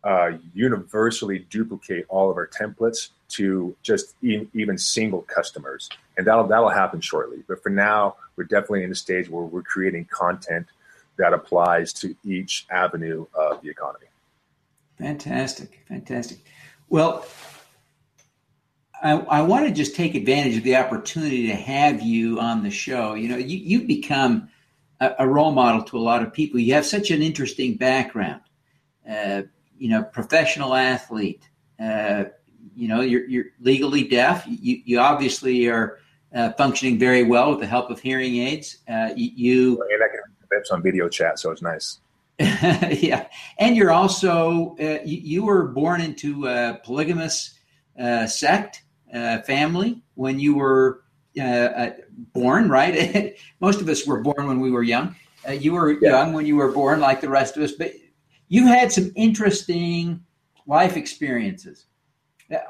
uh, 0.04 0.32
universally 0.54 1.46
duplicate 1.50 2.04
all 2.08 2.30
of 2.30 2.36
our 2.36 2.46
templates 2.46 3.10
to 3.28 3.74
just 3.82 4.14
even 4.22 4.78
single 4.78 5.22
customers. 5.22 5.88
and 6.16 6.26
that'll 6.26 6.46
that'll 6.46 6.70
happen 6.70 7.00
shortly. 7.00 7.42
But 7.48 7.62
for 7.62 7.70
now, 7.70 8.16
we're 8.36 8.44
definitely 8.44 8.84
in 8.84 8.92
a 8.92 8.94
stage 8.94 9.28
where 9.28 9.42
we're 9.42 9.62
creating 9.62 10.06
content 10.06 10.66
that 11.18 11.32
applies 11.32 11.92
to 11.94 12.14
each 12.24 12.66
avenue 12.70 13.26
of 13.34 13.62
the 13.62 13.70
economy. 13.70 14.06
Fantastic, 14.98 15.80
fantastic. 15.88 16.38
Well, 16.88 17.26
I, 19.02 19.12
I 19.12 19.42
want 19.42 19.66
to 19.66 19.72
just 19.72 19.96
take 19.96 20.14
advantage 20.14 20.56
of 20.56 20.62
the 20.62 20.76
opportunity 20.76 21.48
to 21.48 21.54
have 21.54 22.00
you 22.00 22.38
on 22.38 22.62
the 22.62 22.70
show. 22.70 23.14
You 23.14 23.28
know, 23.28 23.36
you, 23.36 23.58
you've 23.58 23.86
become 23.86 24.48
a, 25.00 25.14
a 25.20 25.28
role 25.28 25.52
model 25.52 25.82
to 25.84 25.98
a 25.98 26.00
lot 26.00 26.22
of 26.22 26.32
people. 26.32 26.60
You 26.60 26.74
have 26.74 26.86
such 26.86 27.10
an 27.10 27.22
interesting 27.22 27.76
background. 27.76 28.40
Uh, 29.08 29.42
you 29.78 29.88
know, 29.88 30.02
professional 30.02 30.74
athlete. 30.74 31.48
Uh, 31.78 32.24
you 32.74 32.88
know, 32.88 33.00
you're, 33.00 33.26
you're 33.26 33.44
legally 33.60 34.04
deaf. 34.04 34.44
You, 34.46 34.80
you 34.84 34.98
obviously 34.98 35.68
are 35.68 35.98
uh, 36.34 36.52
functioning 36.52 36.98
very 36.98 37.22
well 37.22 37.50
with 37.50 37.60
the 37.60 37.66
help 37.66 37.90
of 37.90 38.00
hearing 38.00 38.36
aids. 38.36 38.78
Uh, 38.88 39.10
you, 39.14 39.82
and 39.82 40.02
I 40.02 40.08
can 40.08 40.20
on 40.72 40.82
video 40.82 41.08
chat, 41.08 41.38
so 41.38 41.50
it's 41.50 41.60
nice. 41.62 42.00
yeah, 42.38 43.26
and 43.58 43.76
you're 43.76 43.90
also 43.90 44.74
uh, 44.80 44.98
you, 45.04 45.18
you, 45.22 45.44
were 45.44 45.68
born 45.68 46.00
into 46.00 46.46
a 46.46 46.80
polygamous 46.82 47.58
uh, 48.00 48.26
sect 48.26 48.82
family 49.46 50.02
when 50.14 50.40
you 50.40 50.54
were 50.54 51.02
Uh, 51.38 51.42
uh, 51.42 51.90
born, 52.32 52.68
right? 52.68 53.36
Most 53.60 53.82
of 53.82 53.88
us 53.88 54.06
were 54.06 54.20
born 54.20 54.46
when 54.46 54.58
we 54.58 54.70
were 54.70 54.82
young. 54.82 55.14
Uh, 55.46 55.52
you 55.52 55.72
were 55.72 55.92
yeah. 56.00 56.10
young 56.10 56.32
when 56.32 56.46
you 56.46 56.56
were 56.56 56.72
born, 56.72 56.98
like 57.00 57.20
the 57.20 57.28
rest 57.28 57.56
of 57.56 57.62
us, 57.62 57.72
but 57.72 57.92
you 58.48 58.66
had 58.66 58.90
some 58.90 59.12
interesting 59.14 60.24
life 60.66 60.96
experiences. 60.96 61.86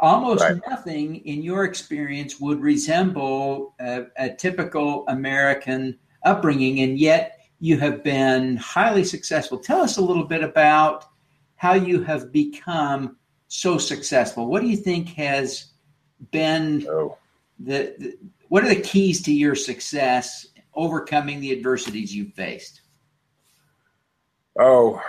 Almost 0.01 0.43
right. 0.43 0.61
nothing 0.69 1.17
in 1.27 1.43
your 1.43 1.65
experience 1.65 2.41
would 2.41 2.61
resemble 2.61 3.75
a, 3.79 4.07
a, 4.17 4.31
typical 4.31 5.05
American 5.09 5.99
upbringing, 6.25 6.81
and 6.81 6.99
yet 6.99 7.41
you 7.61 7.79
have 7.79 8.03
been 8.03 8.57
highly 8.57 9.05
successful. 9.05 9.59
Tell 9.59 9.83
us 9.83 9.99
a 9.99 10.03
little 10.03 10.25
bit 10.25 10.43
about 10.43 11.05
how 11.57 11.75
you 11.75 12.03
have 12.03 12.33
become 12.33 13.17
so 13.49 13.77
successful. 13.77 14.47
What 14.47 14.63
do 14.63 14.69
you 14.69 14.77
think 14.77 15.11
has 15.11 15.73
been 16.31 16.87
oh. 16.89 17.19
the, 17.59 17.95
the 17.99 18.19
what 18.49 18.65
are 18.65 18.69
the 18.69 18.81
keys 18.81 19.23
to 19.23 19.33
your 19.33 19.55
success 19.55 20.47
overcoming 20.75 21.41
the 21.41 21.53
adversities 21.53 22.15
you've 22.15 22.35
faced? 22.35 22.83
Oh, 24.59 25.01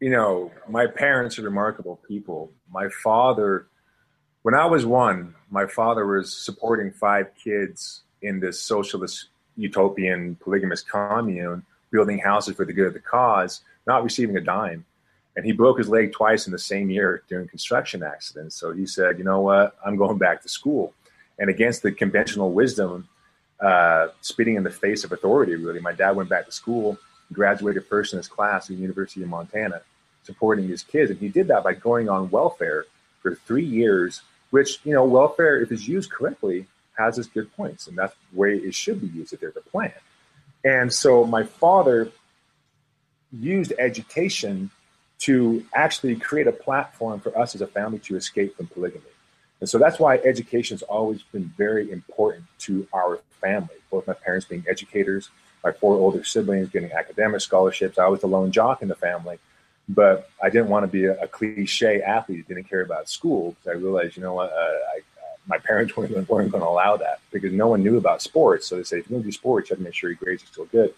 you 0.00 0.10
know, 0.10 0.52
my 0.68 0.86
parents 0.86 1.38
are 1.38 1.42
remarkable 1.42 2.00
people. 2.06 2.52
My 2.70 2.88
father, 3.02 3.68
when 4.42 4.54
I 4.54 4.66
was 4.66 4.84
one, 4.84 5.34
my 5.50 5.66
father 5.66 6.06
was 6.06 6.32
supporting 6.32 6.92
five 6.92 7.28
kids 7.42 8.02
in 8.22 8.40
this 8.40 8.60
socialist 8.60 9.28
utopian 9.56 10.34
polygamous 10.36 10.82
commune, 10.82 11.64
building 11.90 12.18
houses 12.18 12.56
for 12.56 12.64
the 12.64 12.72
good 12.72 12.88
of 12.88 12.92
the 12.92 13.00
cause, 13.00 13.62
not 13.86 14.02
receiving 14.02 14.36
a 14.36 14.40
dime. 14.40 14.84
And 15.36 15.44
he 15.44 15.52
broke 15.52 15.78
his 15.78 15.88
leg 15.88 16.12
twice 16.12 16.46
in 16.46 16.52
the 16.52 16.58
same 16.58 16.90
year 16.90 17.22
during 17.28 17.48
construction 17.48 18.02
accidents. 18.02 18.56
So 18.56 18.72
he 18.72 18.86
said, 18.86 19.18
you 19.18 19.24
know 19.24 19.40
what, 19.40 19.76
I'm 19.84 19.96
going 19.96 20.18
back 20.18 20.42
to 20.42 20.48
school. 20.48 20.94
And 21.38 21.50
against 21.50 21.82
the 21.82 21.92
conventional 21.92 22.52
wisdom, 22.52 23.08
uh, 23.60 24.08
spitting 24.20 24.56
in 24.56 24.62
the 24.62 24.70
face 24.70 25.04
of 25.04 25.12
authority, 25.12 25.56
really, 25.56 25.80
my 25.80 25.92
dad 25.92 26.16
went 26.16 26.28
back 26.28 26.46
to 26.46 26.52
school, 26.52 26.98
graduated 27.32 27.86
first 27.86 28.12
in 28.12 28.18
his 28.18 28.28
class 28.28 28.70
at 28.70 28.76
the 28.76 28.82
University 28.82 29.22
of 29.22 29.28
Montana 29.28 29.82
supporting 30.24 30.68
his 30.68 30.82
kids. 30.82 31.10
And 31.10 31.20
he 31.20 31.28
did 31.28 31.48
that 31.48 31.62
by 31.62 31.74
going 31.74 32.08
on 32.08 32.30
welfare 32.30 32.86
for 33.20 33.34
three 33.34 33.64
years, 33.64 34.22
which, 34.50 34.80
you 34.84 34.92
know, 34.92 35.04
welfare, 35.04 35.60
if 35.60 35.70
it's 35.70 35.86
used 35.86 36.10
correctly, 36.10 36.66
has 36.98 37.18
its 37.18 37.28
good 37.28 37.54
points. 37.56 37.86
And 37.86 37.96
that's 37.96 38.14
the 38.32 38.38
way 38.38 38.56
it 38.56 38.74
should 38.74 39.00
be 39.00 39.06
used 39.06 39.32
if 39.32 39.40
there's 39.40 39.56
a 39.56 39.60
plan. 39.60 39.92
And 40.64 40.92
so 40.92 41.24
my 41.24 41.44
father 41.44 42.10
used 43.32 43.72
education 43.78 44.70
to 45.20 45.64
actually 45.74 46.16
create 46.16 46.46
a 46.46 46.52
platform 46.52 47.20
for 47.20 47.36
us 47.38 47.54
as 47.54 47.60
a 47.60 47.66
family 47.66 47.98
to 48.00 48.16
escape 48.16 48.56
from 48.56 48.66
polygamy. 48.66 49.04
And 49.64 49.68
so 49.70 49.78
that's 49.78 49.98
why 49.98 50.16
education 50.18 50.74
has 50.74 50.82
always 50.82 51.22
been 51.22 51.50
very 51.56 51.90
important 51.90 52.44
to 52.58 52.86
our 52.92 53.20
family, 53.40 53.76
both 53.90 54.06
my 54.06 54.12
parents 54.12 54.44
being 54.44 54.62
educators, 54.68 55.30
my 55.64 55.72
four 55.72 55.94
older 55.94 56.22
siblings 56.22 56.68
getting 56.68 56.92
academic 56.92 57.40
scholarships. 57.40 57.98
I 57.98 58.06
was 58.08 58.20
the 58.20 58.26
lone 58.26 58.52
jock 58.52 58.82
in 58.82 58.88
the 58.88 58.94
family. 58.94 59.38
But 59.88 60.28
I 60.42 60.50
didn't 60.50 60.68
want 60.68 60.82
to 60.82 60.86
be 60.86 61.06
a, 61.06 61.18
a 61.18 61.26
cliche 61.26 62.02
athlete 62.02 62.44
who 62.46 62.54
didn't 62.54 62.68
care 62.68 62.82
about 62.82 63.08
school 63.08 63.52
because 63.52 63.78
I 63.78 63.80
realized, 63.80 64.18
you 64.18 64.22
know 64.22 64.34
what, 64.34 64.52
uh, 64.52 64.54
I, 64.54 64.98
uh, 64.98 65.36
my 65.46 65.56
parents 65.56 65.96
weren't, 65.96 66.10
weren't 66.28 66.52
going 66.52 66.62
to 66.62 66.68
allow 66.68 66.98
that 66.98 67.20
because 67.32 67.54
no 67.54 67.68
one 67.68 67.82
knew 67.82 67.96
about 67.96 68.20
sports. 68.20 68.66
So 68.66 68.76
they 68.76 68.82
say, 68.82 68.98
if 68.98 69.08
you're 69.08 69.16
going 69.16 69.22
to 69.22 69.28
do 69.28 69.32
sports, 69.32 69.70
you 69.70 69.76
have 69.76 69.78
to 69.78 69.84
make 69.84 69.94
sure 69.94 70.10
your 70.10 70.18
grades 70.18 70.42
are 70.42 70.48
still 70.48 70.66
good. 70.66 70.92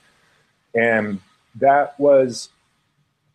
And 0.74 1.20
that 1.54 2.00
was 2.00 2.48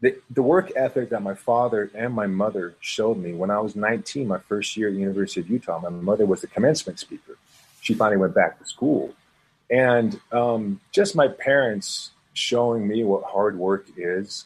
the, 0.02 0.18
the 0.32 0.42
work 0.42 0.72
ethic 0.76 1.10
that 1.12 1.22
my 1.22 1.36
father 1.36 1.92
and 1.96 2.14
my 2.14 2.28
mother 2.28 2.76
showed 2.80 3.18
me 3.18 3.34
when 3.34 3.52
I 3.52 3.60
was 3.60 3.76
19, 3.76 4.28
my 4.28 4.40
first 4.40 4.76
year 4.76 4.88
at 4.88 4.94
the 4.94 5.00
University 5.00 5.42
of 5.42 5.50
Utah. 5.50 5.80
My 5.80 5.90
mother 5.90 6.26
was 6.26 6.42
the 6.42 6.48
commencement 6.48 7.00
speaker. 7.00 7.38
She 7.82 7.94
finally 7.94 8.18
went 8.18 8.36
back 8.36 8.60
to 8.60 8.66
school. 8.66 9.14
And 9.70 10.20
um, 10.32 10.82
just 10.92 11.16
my 11.16 11.28
parents 11.28 12.12
showing 12.34 12.88
me 12.88 13.04
what 13.04 13.24
hard 13.24 13.58
work 13.58 13.88
is 13.96 14.46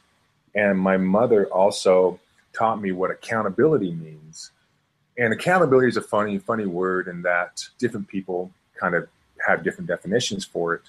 and 0.55 0.79
my 0.79 0.97
mother 0.97 1.47
also 1.47 2.19
taught 2.53 2.81
me 2.81 2.93
what 2.93 3.11
accountability 3.11 3.91
means. 3.91 4.51
And 5.17 5.33
accountability 5.33 5.89
is 5.89 5.97
a 5.97 6.01
funny, 6.01 6.39
funny 6.39 6.65
word 6.65 7.07
in 7.07 7.21
that 7.23 7.63
different 7.77 8.07
people 8.07 8.51
kind 8.79 8.95
of 8.95 9.07
have 9.45 9.63
different 9.63 9.87
definitions 9.87 10.45
for 10.45 10.73
it. 10.75 10.81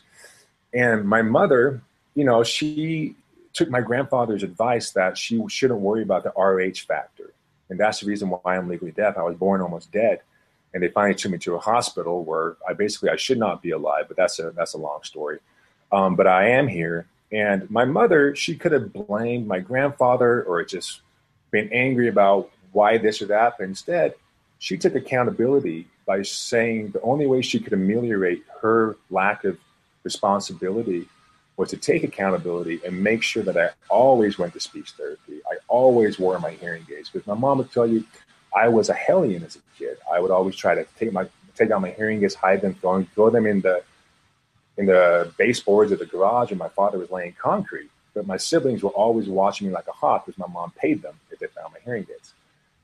And 0.73 1.05
my 1.05 1.23
mother, 1.23 1.83
you 2.15 2.25
know, 2.25 2.43
she 2.45 3.17
took 3.57 3.71
my 3.71 3.81
grandfather's 3.81 4.43
advice 4.43 4.91
that 4.93 5.17
she 5.17 5.43
shouldn't 5.49 5.81
worry 5.81 6.03
about 6.03 6.23
the 6.23 6.41
RH 6.41 6.87
factor. 6.87 7.33
And 7.71 7.81
that's 7.81 8.01
the 8.01 8.07
reason 8.07 8.29
why 8.29 8.57
I'm 8.57 8.69
legally 8.69 8.93
deaf. 8.93 9.17
I 9.17 9.23
was 9.23 9.37
born 9.37 9.63
almost 9.63 9.91
dead. 9.91 10.21
And 10.75 10.83
they 10.83 10.89
finally 10.89 11.15
took 11.15 11.33
me 11.33 11.39
to 11.39 11.55
a 11.55 11.59
hospital 11.59 12.23
where 12.23 12.57
I 12.69 12.75
basically 12.75 13.09
I 13.09 13.17
should 13.17 13.39
not 13.39 13.63
be 13.63 13.71
alive, 13.71 14.05
but 14.09 14.17
that's 14.17 14.39
a 14.39 14.51
that's 14.51 14.75
a 14.75 14.79
long 14.79 15.03
story. 15.05 15.39
Um, 15.91 16.17
but 16.17 16.27
I 16.27 16.51
am 16.51 16.69
here, 16.69 17.07
and 17.33 17.71
my 17.71 17.85
mother, 17.85 18.35
she 18.35 18.57
could 18.57 18.73
have 18.73 18.93
blamed 18.93 19.47
my 19.47 19.61
grandfather 19.61 20.43
or 20.43 20.63
just 20.65 21.01
been 21.51 21.73
angry 21.73 22.09
about 22.09 22.51
why 22.73 22.99
this 22.99 23.23
or 23.23 23.27
that. 23.27 23.55
But 23.59 23.65
instead, 23.65 24.15
she 24.59 24.77
took 24.77 24.95
accountability 24.95 25.87
by 26.07 26.23
saying 26.23 26.91
the 26.91 27.01
only 27.01 27.27
way 27.27 27.41
she 27.41 27.59
could 27.59 27.73
ameliorate 27.73 28.45
her 28.61 28.97
lack 29.11 29.45
of 29.45 29.59
responsibility 30.03 31.09
was 31.57 31.71
to 31.71 31.77
take 31.77 32.05
accountability 32.05 32.81
and 32.85 33.03
make 33.03 33.23
sure 33.23 33.43
that 33.43 33.57
I 33.57 33.71
always 33.89 34.39
went 34.39 34.53
to 34.53 34.61
speech 34.61 34.93
therapy. 34.93 35.41
I 35.51 35.57
always 35.69 36.19
wore 36.19 36.39
my 36.39 36.51
hearing 36.53 36.87
aids 36.97 37.09
because 37.09 37.27
my 37.27 37.35
mom 37.35 37.59
would 37.59 37.73
tell 37.73 37.87
you 37.87 38.05
I 38.55 38.69
was 38.69 38.89
a 38.89 38.95
hellion 38.95 39.43
as 39.43 39.57
a 39.57 39.61
kid. 39.79 39.97
I 40.13 40.21
would 40.21 40.31
always 40.31 40.57
try 40.57 40.75
to 40.75 40.87
take 40.99 41.13
my 41.13 41.29
take 41.55 41.71
out 41.71 41.81
my 41.81 41.91
hearing 41.91 42.23
aids, 42.23 42.35
hide 42.35 42.61
them, 42.61 42.75
throw, 42.75 43.03
throw 43.15 43.31
them 43.31 43.47
in 43.47 43.61
the 43.61 43.83
in 44.77 44.87
the 44.87 45.33
baseboards 45.39 45.93
of 45.93 45.99
the 45.99 46.07
garage, 46.07 46.51
and 46.51 46.59
my 46.59 46.69
father 46.69 46.99
was 46.99 47.11
laying 47.11 47.33
concrete. 47.33 47.91
But 48.15 48.27
my 48.27 48.37
siblings 48.37 48.83
were 48.83 48.91
always 48.91 49.29
watching 49.29 49.69
me 49.69 49.73
like 49.73 49.89
a 49.89 49.93
hawk 49.93 50.27
because 50.27 50.39
my 50.39 50.47
mom 50.47 50.73
paid 50.73 51.03
them 51.03 51.15
if 51.31 51.39
they 51.39 51.47
found 51.47 51.73
my 51.73 51.81
hearing 51.85 52.07
aids. 52.15 52.33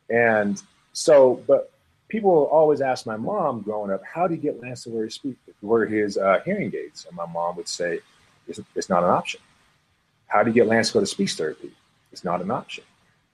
And 0.08 0.62
so, 0.92 1.42
but 1.46 1.70
people 2.08 2.48
always 2.52 2.80
ask 2.80 3.06
my 3.06 3.16
mom 3.16 3.62
growing 3.62 3.90
up, 3.90 4.02
how 4.04 4.26
do 4.26 4.34
you 4.34 4.40
get 4.40 4.60
Lance 4.60 4.84
to 4.84 4.90
wear 4.90 5.04
his, 5.04 5.14
speak, 5.14 5.36
wear 5.62 5.86
his 5.86 6.18
uh, 6.18 6.40
hearing 6.44 6.72
aids? 6.76 7.06
And 7.06 7.16
my 7.16 7.26
mom 7.26 7.56
would 7.56 7.68
say, 7.68 8.00
it's, 8.48 8.60
it's 8.74 8.88
not 8.88 9.04
an 9.04 9.10
option. 9.10 9.40
How 10.26 10.42
do 10.42 10.50
you 10.50 10.54
get 10.54 10.66
Lance 10.66 10.88
to 10.88 10.94
go 10.94 11.00
to 11.00 11.06
speech 11.06 11.34
therapy? 11.34 11.72
It's 12.10 12.24
not 12.24 12.40
an 12.40 12.50
option. 12.50 12.84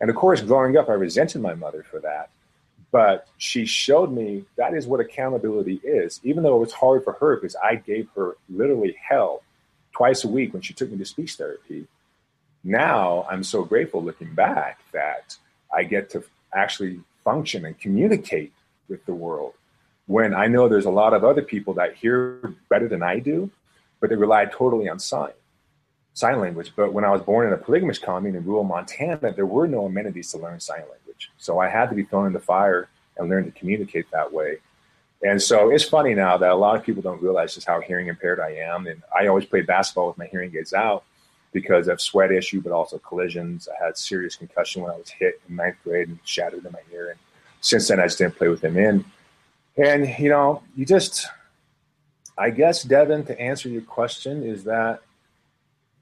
And 0.00 0.10
of 0.10 0.16
course, 0.16 0.40
growing 0.40 0.76
up, 0.76 0.88
I 0.88 0.92
resented 0.92 1.42
my 1.42 1.54
mother 1.54 1.84
for 1.88 2.00
that 2.00 2.30
but 2.90 3.28
she 3.36 3.66
showed 3.66 4.10
me 4.10 4.44
that 4.56 4.74
is 4.74 4.86
what 4.86 5.00
accountability 5.00 5.80
is, 5.84 6.20
even 6.24 6.42
though 6.42 6.56
it 6.56 6.60
was 6.60 6.72
hard 6.72 7.04
for 7.04 7.12
her 7.14 7.36
because 7.36 7.56
I 7.56 7.76
gave 7.76 8.08
her 8.16 8.36
literally 8.48 8.96
hell 9.06 9.42
twice 9.92 10.24
a 10.24 10.28
week 10.28 10.52
when 10.52 10.62
she 10.62 10.72
took 10.72 10.90
me 10.90 10.98
to 10.98 11.04
speech 11.04 11.34
therapy. 11.34 11.86
Now 12.64 13.26
I'm 13.30 13.44
so 13.44 13.64
grateful 13.64 14.02
looking 14.02 14.34
back 14.34 14.80
that 14.92 15.36
I 15.72 15.84
get 15.84 16.10
to 16.10 16.24
actually 16.54 17.00
function 17.22 17.66
and 17.66 17.78
communicate 17.78 18.52
with 18.88 19.04
the 19.04 19.14
world 19.14 19.52
when 20.06 20.32
I 20.32 20.46
know 20.46 20.68
there's 20.68 20.86
a 20.86 20.90
lot 20.90 21.12
of 21.12 21.22
other 21.22 21.42
people 21.42 21.74
that 21.74 21.94
hear 21.94 22.54
better 22.70 22.88
than 22.88 23.02
I 23.02 23.18
do, 23.18 23.50
but 24.00 24.10
they 24.10 24.16
relied 24.16 24.52
totally 24.52 24.88
on 24.88 24.98
sign 24.98 25.32
sign 26.18 26.40
language. 26.40 26.72
But 26.74 26.92
when 26.92 27.04
I 27.04 27.10
was 27.10 27.22
born 27.22 27.46
in 27.46 27.52
a 27.52 27.56
polygamous 27.56 27.98
commune 27.98 28.34
in 28.34 28.44
rural 28.44 28.64
Montana, 28.64 29.32
there 29.32 29.46
were 29.46 29.68
no 29.68 29.86
amenities 29.86 30.32
to 30.32 30.38
learn 30.38 30.58
sign 30.58 30.80
language. 30.80 31.30
So 31.38 31.60
I 31.60 31.68
had 31.68 31.90
to 31.90 31.94
be 31.94 32.02
thrown 32.02 32.26
in 32.26 32.32
the 32.32 32.40
fire 32.40 32.88
and 33.16 33.28
learn 33.28 33.44
to 33.44 33.52
communicate 33.52 34.10
that 34.10 34.32
way. 34.32 34.58
And 35.22 35.40
so 35.40 35.70
it's 35.70 35.84
funny 35.84 36.14
now 36.14 36.36
that 36.36 36.50
a 36.50 36.54
lot 36.54 36.76
of 36.76 36.84
people 36.84 37.02
don't 37.02 37.22
realize 37.22 37.54
just 37.54 37.66
how 37.66 37.80
hearing 37.80 38.08
impaired 38.08 38.40
I 38.40 38.50
am. 38.50 38.88
And 38.88 39.02
I 39.16 39.28
always 39.28 39.44
played 39.44 39.66
basketball 39.66 40.08
with 40.08 40.18
my 40.18 40.26
hearing 40.26 40.54
aids 40.56 40.72
out 40.72 41.04
because 41.52 41.86
of 41.88 42.00
sweat 42.00 42.32
issue, 42.32 42.60
but 42.60 42.72
also 42.72 42.98
collisions. 42.98 43.68
I 43.68 43.84
had 43.84 43.96
serious 43.96 44.34
concussion 44.34 44.82
when 44.82 44.92
I 44.92 44.96
was 44.96 45.10
hit 45.10 45.40
in 45.48 45.56
ninth 45.56 45.76
grade 45.84 46.08
and 46.08 46.18
shattered 46.24 46.64
in 46.64 46.72
my 46.72 46.82
ear. 46.92 47.10
And 47.10 47.18
since 47.60 47.88
then, 47.88 48.00
I 48.00 48.04
just 48.04 48.18
didn't 48.18 48.36
play 48.36 48.48
with 48.48 48.60
them 48.60 48.76
in. 48.76 49.04
And 49.76 50.08
you 50.18 50.30
know, 50.30 50.62
you 50.76 50.84
just, 50.84 51.26
I 52.38 52.50
guess, 52.50 52.82
Devin, 52.82 53.24
to 53.26 53.40
answer 53.40 53.68
your 53.68 53.82
question, 53.82 54.42
is 54.42 54.64
that 54.64 55.02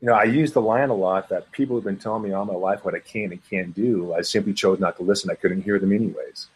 you 0.01 0.09
know, 0.09 0.15
I 0.15 0.25
use 0.25 0.53
the 0.53 0.61
line 0.61 0.91
a 0.91 0.95
lot 0.95 1.31
that 1.31 1.51
people 1.53 1.77
have 1.77 1.85
been 1.85 1.97
telling 1.97 2.23
me 2.23 2.33
all 2.33 2.45
my 2.45 2.55
life 2.55 2.85
what 2.85 2.95
I 2.95 2.99
can 2.99 3.33
and 3.33 3.41
can't 3.49 3.75
do. 3.75 4.15
I 4.15 4.21
simply 4.23 4.53
chose 4.53 4.79
not 4.79 4.97
to 4.99 5.03
listen. 5.03 5.31
I 5.31 5.35
couldn't 5.35 5.63
hear 5.63 5.79
them 5.79 5.93
anyways. 5.93 6.49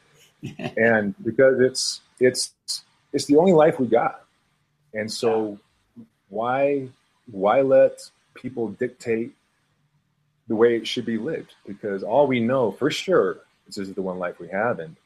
and 0.77 1.15
because 1.25 1.61
it's 1.61 2.01
it's 2.19 2.53
it's 3.13 3.25
the 3.27 3.37
only 3.37 3.53
life 3.53 3.81
we 3.81 3.87
got. 3.87 4.25
And 4.93 5.11
so 5.11 5.59
why 6.29 6.89
why 7.31 7.63
let 7.63 8.01
people 8.35 8.69
dictate 8.69 9.33
the 10.49 10.57
way 10.57 10.77
it 10.77 10.87
should 10.87 11.07
be 11.07 11.19
lived? 11.19 11.55
Because 11.67 12.03
all 12.03 12.27
we 12.27 12.41
know 12.41 12.73
for 12.73 12.91
sure 12.91 13.39
is 13.69 13.77
this 13.77 13.89
is 13.89 13.95
the 13.95 14.03
one 14.03 14.19
life 14.19 14.39
we 14.39 14.49
have 14.49 14.81
and 14.81 14.97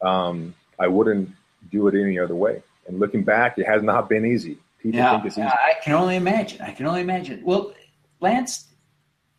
um, 0.00 0.54
I 0.78 0.88
wouldn't 0.88 1.30
do 1.70 1.88
it 1.88 1.94
any 1.94 2.18
other 2.18 2.34
way. 2.34 2.62
And 2.86 2.98
looking 2.98 3.24
back, 3.24 3.58
it 3.58 3.66
has 3.66 3.82
not 3.82 4.08
been 4.08 4.26
easy. 4.26 4.58
People 4.78 4.98
yeah, 5.00 5.12
think 5.12 5.26
it's 5.26 5.38
easy. 5.38 5.46
I 5.46 5.74
can 5.82 5.94
only 5.94 6.16
imagine. 6.16 6.60
I 6.60 6.72
can 6.72 6.86
only 6.86 7.00
imagine. 7.00 7.42
Well, 7.44 7.74
Lance, 8.20 8.66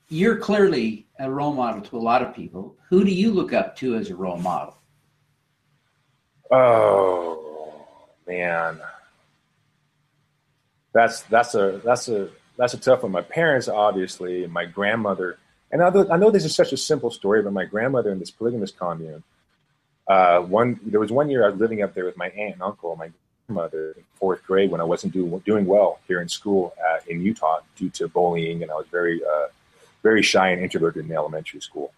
you're 0.10 0.38
clearly 0.38 1.08
a 1.20 1.30
role 1.30 1.54
model 1.54 1.82
to 1.82 1.98
a 1.98 2.00
lot 2.00 2.22
of 2.22 2.36
people. 2.36 2.76
Who 2.90 3.04
do 3.04 3.12
you 3.12 3.32
look 3.32 3.54
up 3.54 3.76
to 3.78 3.96
as 3.96 4.10
a 4.10 4.16
role 4.16 4.38
model? 4.38 4.76
Oh 6.52 7.84
man, 8.28 8.80
that's 10.94 11.22
that's 11.24 11.56
a 11.56 11.82
that's 11.84 12.08
a 12.08 12.30
that's 12.58 12.74
a 12.74 12.78
tough 12.78 13.04
one. 13.04 13.12
My 13.12 13.22
parents, 13.22 13.68
obviously, 13.68 14.44
and 14.44 14.54
my 14.54 14.66
grandmother, 14.66 15.38
and 15.72 15.82
I, 15.82 15.88
I 15.88 16.18
know 16.18 16.32
this 16.32 16.46
is 16.46 16.56
such 16.56 16.72
a 16.72 16.78
simple 16.78 17.10
story, 17.10 17.42
but 17.42 17.52
my 17.52 17.66
grandmother 17.66 18.12
in 18.12 18.20
this 18.20 18.32
polygamous 18.32 18.72
commune. 18.72 19.24
Uh, 20.08 20.40
one 20.40 20.80
there 20.86 21.00
was 21.00 21.12
one 21.12 21.32
year 21.32 21.44
I 21.44 21.50
was 21.50 21.60
living 21.60 21.82
up 21.82 21.96
there 21.96 22.06
with 22.06 22.16
my 22.16 22.28
aunt 22.28 22.54
and 22.54 22.62
uncle. 22.62 22.96
My 22.96 23.10
mother 23.48 23.94
in 23.98 24.04
fourth 24.16 24.44
grade 24.46 24.72
when 24.72 24.82
I 24.82 24.84
wasn't 24.84 25.14
doing 25.14 25.38
doing 25.40 25.66
well 25.66 26.00
here 26.08 26.22
in 26.22 26.30
school 26.30 26.74
uh, 26.80 27.00
in 27.08 27.22
Utah 27.22 27.60
due 27.76 27.90
to 27.92 28.08
bullying, 28.08 28.64
and 28.64 28.72
I 28.72 28.76
was 28.76 28.88
very 28.92 29.22
uh, 29.24 29.48
very 30.04 30.22
shy 30.22 30.50
and 30.50 30.62
introverted 30.62 31.06
in 31.06 31.12
elementary 31.12 31.62
school. 31.62 31.94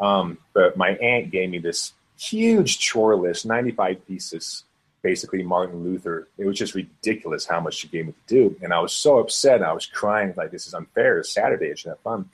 Um, 0.00 0.38
but 0.52 0.76
my 0.76 0.90
aunt 0.90 1.30
gave 1.30 1.50
me 1.50 1.58
this 1.58 1.92
huge 2.18 2.78
chore 2.78 3.16
list, 3.16 3.46
95 3.46 4.06
pieces, 4.06 4.64
basically 5.02 5.42
Martin 5.42 5.84
Luther. 5.84 6.28
It 6.36 6.46
was 6.46 6.58
just 6.58 6.74
ridiculous 6.74 7.46
how 7.46 7.60
much 7.60 7.76
she 7.76 7.88
gave 7.88 8.06
me 8.06 8.12
to 8.12 8.34
do, 8.34 8.56
and 8.62 8.72
I 8.72 8.80
was 8.80 8.92
so 8.92 9.18
upset. 9.18 9.62
I 9.62 9.72
was 9.72 9.86
crying 9.86 10.34
like 10.36 10.50
this 10.50 10.66
is 10.66 10.74
unfair. 10.74 11.18
It's 11.18 11.30
Saturday, 11.30 11.70
I 11.70 11.74
should 11.74 11.90
have 11.90 12.00
fun. 12.00 12.28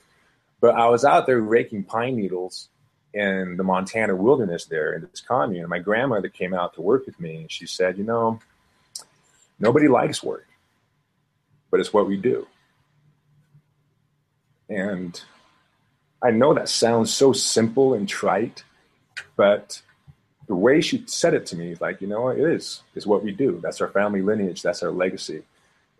But 0.60 0.76
I 0.76 0.88
was 0.88 1.04
out 1.04 1.26
there 1.26 1.40
raking 1.40 1.84
pine 1.84 2.16
needles 2.16 2.68
in 3.14 3.56
the 3.56 3.62
Montana 3.62 4.14
wilderness 4.14 4.66
there 4.66 4.92
in 4.92 5.02
this 5.02 5.20
commune. 5.20 5.68
My 5.68 5.78
grandmother 5.78 6.28
came 6.28 6.52
out 6.52 6.74
to 6.74 6.82
work 6.82 7.06
with 7.06 7.18
me 7.20 7.36
and 7.36 7.50
she 7.50 7.66
said, 7.66 7.96
You 7.96 8.04
know, 8.04 8.40
nobody 9.58 9.88
likes 9.88 10.22
work, 10.22 10.46
but 11.70 11.80
it's 11.80 11.92
what 11.92 12.08
we 12.08 12.16
do. 12.16 12.46
And 14.68 15.18
I 16.22 16.32
know 16.32 16.54
that 16.54 16.68
sounds 16.68 17.14
so 17.14 17.32
simple 17.32 17.94
and 17.94 18.08
trite, 18.08 18.64
but 19.36 19.80
the 20.48 20.54
way 20.56 20.80
she 20.80 21.04
said 21.06 21.34
it 21.34 21.46
to 21.46 21.56
me, 21.56 21.70
is 21.70 21.80
like, 21.80 22.00
you 22.00 22.08
know, 22.08 22.28
it 22.28 22.38
is, 22.38 22.82
is 22.94 23.06
what 23.06 23.22
we 23.22 23.30
do. 23.30 23.60
That's 23.62 23.80
our 23.80 23.88
family 23.88 24.22
lineage, 24.22 24.60
that's 24.62 24.82
our 24.82 24.90
legacy. 24.90 25.42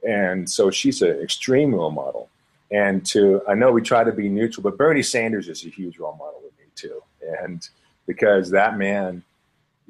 And 0.07 0.51
so 0.51 0.71
she's 0.71 1.01
an 1.01 1.21
extreme 1.23 1.75
role 1.75 1.91
model. 1.91 2.29
And 2.71 3.07
to, 3.07 3.43
I 3.49 3.55
know 3.55 3.71
we 3.71 3.83
try 3.83 4.03
to 4.03 4.13
be 4.13 4.29
neutral, 4.29 4.63
but 4.63 4.77
Bernie 4.77 5.03
Sanders 5.03 5.49
is 5.49 5.65
a 5.65 5.69
huge 5.69 5.99
role 5.99 6.17
model 6.17 6.44
to. 6.77 7.03
And 7.41 7.67
because 8.07 8.51
that 8.51 8.77
man, 8.77 9.23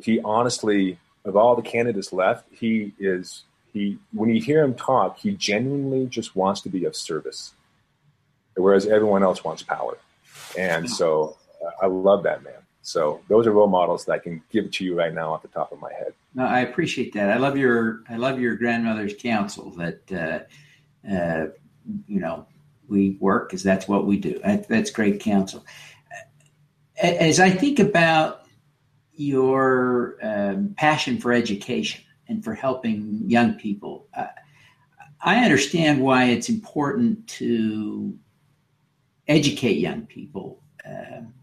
he 0.01 0.21
honestly, 0.21 0.99
of 1.25 1.37
all 1.37 1.57
the 1.57 1.63
candidates 1.63 2.13
left, 2.13 2.47
he 2.53 2.93
is 2.99 3.45
he 3.73 3.99
when 4.13 4.31
you 4.31 4.41
hear 4.41 4.63
him 4.63 4.75
talk, 4.75 5.19
he 5.19 5.33
genuinely 5.33 6.07
just 6.07 6.37
wants 6.37 6.61
to 6.63 6.69
be 6.69 6.85
of 6.85 6.95
service. 6.95 7.55
Whereas 8.57 8.87
everyone 8.87 9.25
else 9.25 9.43
wants 9.43 9.63
power. 9.63 9.99
And 10.57 10.89
so 10.89 11.37
uh, 11.65 11.71
I 11.83 11.87
love 11.87 12.23
that 12.23 12.45
man. 12.45 12.55
So 12.83 13.21
those 13.29 13.47
are 13.47 13.51
role 13.51 13.67
models 13.67 14.05
that 14.05 14.13
I 14.13 14.19
can 14.19 14.43
give 14.53 14.71
to 14.73 14.85
you 14.85 14.97
right 14.97 15.13
now 15.13 15.33
off 15.33 15.43
the 15.43 15.49
top 15.49 15.73
of 15.73 15.81
my 15.81 15.93
head. 15.93 16.13
No, 16.35 16.45
I 16.45 16.61
appreciate 16.61 17.15
that. 17.15 17.31
I 17.31 17.39
love 17.39 17.57
your 17.57 18.03
I 18.09 18.17
love 18.17 18.39
your 18.39 18.55
grandmother's 18.57 19.15
counsel 19.15 19.71
that 19.71 20.13
uh, 20.13 21.11
uh, 21.13 21.47
you 22.07 22.21
know 22.21 22.47
we 22.89 23.17
work 23.21 23.49
because 23.49 23.63
that's 23.63 23.89
what 23.89 24.07
we 24.07 24.19
do. 24.19 24.39
That, 24.45 24.69
that's 24.69 24.91
great 24.91 25.21
counsel 25.21 25.65
as 27.03 27.41
I 27.41 27.51
think 27.51 27.79
about 27.79 28.47
your 29.13 30.19
um, 30.23 30.75
passion 30.77 31.19
for 31.19 31.33
education 31.33 32.03
and 32.29 32.43
for 32.43 32.55
helping 32.55 33.23
young 33.27 33.55
people, 33.55 34.09
uh, 34.17 34.27
I 35.21 35.43
understand 35.45 36.01
why 36.01 36.25
it's 36.25 36.49
important 36.49 37.27
to 37.29 38.17
educate 39.27 39.79
young 39.79 40.03
people. 40.03 40.63
Um, 40.85 41.35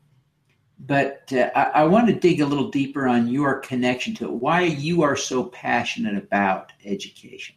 but 0.80 1.32
uh, 1.34 1.50
I, 1.56 1.64
I, 1.64 1.84
want 1.86 2.08
to 2.08 2.14
dig 2.14 2.42
a 2.42 2.46
little 2.46 2.70
deeper 2.70 3.08
on 3.08 3.28
your 3.28 3.60
connection 3.60 4.14
to 4.16 4.26
it. 4.26 4.32
Why 4.32 4.62
you 4.62 5.02
are 5.04 5.16
so 5.16 5.46
passionate 5.46 6.16
about 6.16 6.72
education? 6.86 7.56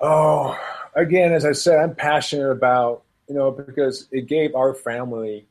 Oh, 0.00 0.58
again, 0.94 1.32
as 1.32 1.44
I 1.44 1.52
said, 1.52 1.78
I'm 1.78 1.94
passionate 1.94 2.50
about 2.50 3.04
you 3.28 3.34
know, 3.34 3.50
because 3.50 4.08
it 4.10 4.26
gave 4.26 4.54
our 4.54 4.74
family 4.74 5.46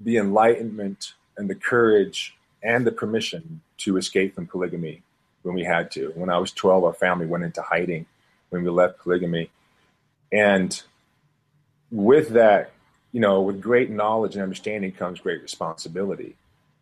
the 0.00 0.16
enlightenment 0.16 1.14
and 1.36 1.48
the 1.48 1.54
courage 1.54 2.36
and 2.62 2.86
the 2.86 2.92
permission 2.92 3.60
to 3.78 3.96
escape 3.96 4.34
from 4.34 4.46
polygamy 4.46 5.02
when 5.42 5.54
we 5.54 5.64
had 5.64 5.90
to. 5.92 6.12
When 6.16 6.28
I 6.28 6.38
was 6.38 6.52
12, 6.52 6.84
our 6.84 6.92
family 6.92 7.26
went 7.26 7.44
into 7.44 7.62
hiding 7.62 8.06
when 8.50 8.64
we 8.64 8.70
left 8.70 8.98
polygamy. 8.98 9.50
And 10.32 10.82
with 11.90 12.30
that, 12.30 12.72
you 13.12 13.20
know, 13.20 13.40
with 13.40 13.60
great 13.60 13.90
knowledge 13.90 14.34
and 14.34 14.42
understanding 14.42 14.92
comes 14.92 15.20
great 15.20 15.40
responsibility. 15.40 16.36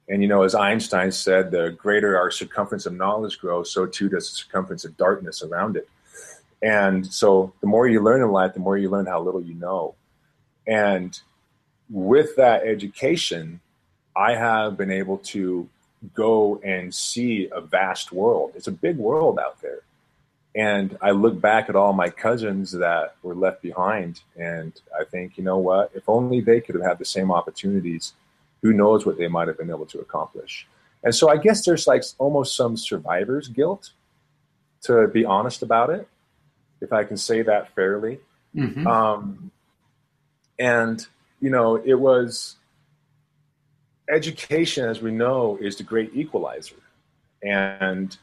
And, 0.09 0.23
you 0.23 0.29
know, 0.29 0.43
as 0.43 0.55
Einstein 0.55 1.13
said, 1.13 1.51
the 1.51 1.71
greater 1.71 2.17
our 2.17 2.31
circumference 2.31 2.87
of 2.87 2.95
knowledge 2.95 3.39
grows, 3.39 3.71
so 3.73 3.87
too 3.87 4.09
does 4.09 4.31
the 4.31 4.37
circumference 4.37 4.85
of 4.85 4.97
darkness 4.97 5.43
around 5.43 5.77
it. 5.77 5.89
And 6.63 7.07
so 7.07 7.53
the 7.61 7.67
more 7.67 7.87
you 7.87 8.03
learn 8.03 8.23
in 8.23 8.31
life, 8.31 8.55
the 8.55 8.61
more 8.61 8.79
you 8.79 8.89
learn 8.89 9.07
how 9.07 9.21
little 9.21 9.43
you 9.43 9.55
know. 9.55 9.95
And 10.66 11.18
with 11.90 12.37
that 12.37 12.66
education, 12.66 13.61
I 14.16 14.35
have 14.35 14.77
been 14.77 14.90
able 14.90 15.18
to 15.18 15.68
go 16.14 16.61
and 16.64 16.94
see 16.94 17.48
a 17.50 17.61
vast 17.61 18.12
world. 18.12 18.53
It's 18.55 18.66
a 18.66 18.72
big 18.72 18.96
world 18.96 19.38
out 19.38 19.61
there. 19.61 19.81
And 20.55 20.96
I 21.00 21.11
look 21.11 21.40
back 21.40 21.68
at 21.68 21.74
all 21.74 21.92
my 21.92 22.11
cousins 22.11 22.70
that 22.72 23.16
were 23.22 23.35
left 23.35 23.61
behind, 23.61 24.20
and 24.37 24.72
I 24.98 25.05
think, 25.05 25.37
you 25.37 25.42
know 25.42 25.59
what? 25.59 25.90
If 25.94 26.09
only 26.09 26.40
they 26.40 26.61
could 26.61 26.77
have 26.77 26.85
had 26.85 26.98
the 26.98 27.05
same 27.05 27.33
opportunities, 27.33 28.12
who 28.62 28.72
knows 28.72 29.05
what 29.05 29.18
they 29.18 29.27
might 29.27 29.48
have 29.48 29.59
been 29.59 29.70
able 29.70 29.87
to 29.87 29.98
accomplish. 29.98 30.68
And 31.03 31.14
so 31.14 31.29
I 31.29 31.38
guess 31.38 31.64
there's 31.64 31.87
like 31.87 32.05
almost 32.18 32.55
some 32.55 32.77
survivor's 32.77 33.48
guilt, 33.48 33.90
to 34.83 35.09
be 35.09 35.24
honest 35.24 35.62
about 35.62 35.90
it, 35.90 36.09
if 36.81 36.92
I 36.92 37.03
can 37.03 37.16
say 37.16 37.42
that 37.42 37.74
fairly. 37.74 38.20
Mm-hmm. 38.55 38.87
Um, 38.87 39.50
and, 40.59 41.07
you 41.40 41.51
know, 41.51 41.77
it 41.77 41.95
was 41.95 42.57
education, 44.09 44.88
as 44.88 45.01
we 45.01 45.11
know, 45.11 45.59
is 45.61 45.77
the 45.77 45.83
great 45.83 46.11
equalizer. 46.14 46.77
And 47.43 48.17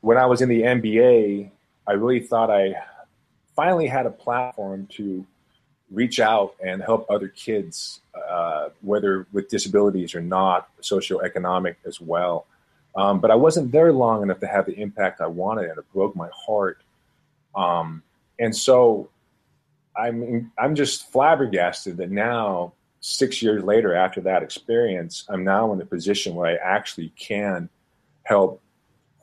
when 0.00 0.16
I 0.16 0.26
was 0.26 0.42
in 0.42 0.48
the 0.48 0.62
NBA, 0.62 1.50
I 1.86 1.92
really 1.92 2.20
thought 2.20 2.50
I 2.50 2.74
finally 3.54 3.86
had 3.86 4.06
a 4.06 4.10
platform 4.10 4.86
to 4.92 5.26
reach 5.90 6.18
out 6.20 6.54
and 6.64 6.82
help 6.82 7.06
other 7.08 7.28
kids, 7.28 8.00
uh, 8.28 8.70
whether 8.82 9.26
with 9.32 9.48
disabilities 9.48 10.14
or 10.14 10.20
not, 10.20 10.68
socioeconomic 10.82 11.76
as 11.86 12.00
well. 12.00 12.46
Um, 12.96 13.20
but 13.20 13.30
I 13.30 13.34
wasn't 13.34 13.72
there 13.72 13.92
long 13.92 14.22
enough 14.22 14.40
to 14.40 14.46
have 14.46 14.66
the 14.66 14.80
impact 14.80 15.20
I 15.20 15.26
wanted, 15.26 15.68
and 15.68 15.78
it 15.78 15.84
broke 15.92 16.16
my 16.16 16.28
heart. 16.34 16.80
Um, 17.54 18.02
and 18.38 18.54
so 18.54 19.10
I'm 19.98 20.52
I'm 20.58 20.74
just 20.74 21.10
flabbergasted 21.10 21.96
that 21.98 22.10
now 22.10 22.72
six 23.00 23.40
years 23.40 23.62
later 23.62 23.94
after 23.94 24.20
that 24.22 24.42
experience, 24.42 25.24
I'm 25.28 25.44
now 25.44 25.72
in 25.72 25.80
a 25.80 25.86
position 25.86 26.34
where 26.34 26.50
I 26.50 26.56
actually 26.56 27.10
can 27.16 27.68
help 28.24 28.60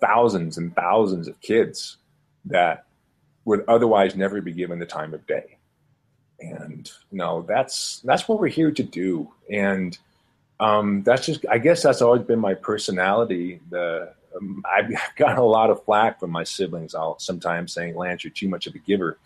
thousands 0.02 0.58
and 0.58 0.76
thousands 0.76 1.28
of 1.28 1.40
kids 1.42 1.98
that 2.46 2.86
would 3.46 3.64
otherwise 3.68 4.16
never 4.16 4.42
be 4.42 4.54
given 4.54 4.80
the 4.80 4.86
time 4.86 5.14
of 5.14 5.26
day. 5.28 5.58
And 6.40 6.90
you 7.12 7.18
know, 7.18 7.46
that's 7.48 8.00
that's 8.04 8.28
what 8.28 8.40
we're 8.40 8.48
here 8.48 8.72
to 8.72 8.84
do. 8.84 9.32
And 9.50 9.98
um, 10.60 11.04
that's 11.04 11.26
just 11.26 11.46
I 11.50 11.58
guess 11.58 11.84
that's 11.84 12.02
always 12.02 12.24
been 12.24 12.40
my 12.40 12.54
personality. 12.54 13.60
The 13.70 14.14
um, 14.36 14.64
I've 14.72 14.92
gotten 15.18 15.38
a 15.38 15.46
lot 15.46 15.70
of 15.70 15.84
flack 15.84 16.20
from 16.20 16.32
my 16.32 16.44
siblings. 16.44 16.96
I'll 16.96 17.20
sometimes 17.20 17.74
saying, 17.74 17.96
"Lance, 17.96 18.24
you're 18.24 18.32
too 18.32 18.50
much 18.50 18.68
of 18.68 18.76
a 18.76 18.80
giver." 18.80 19.18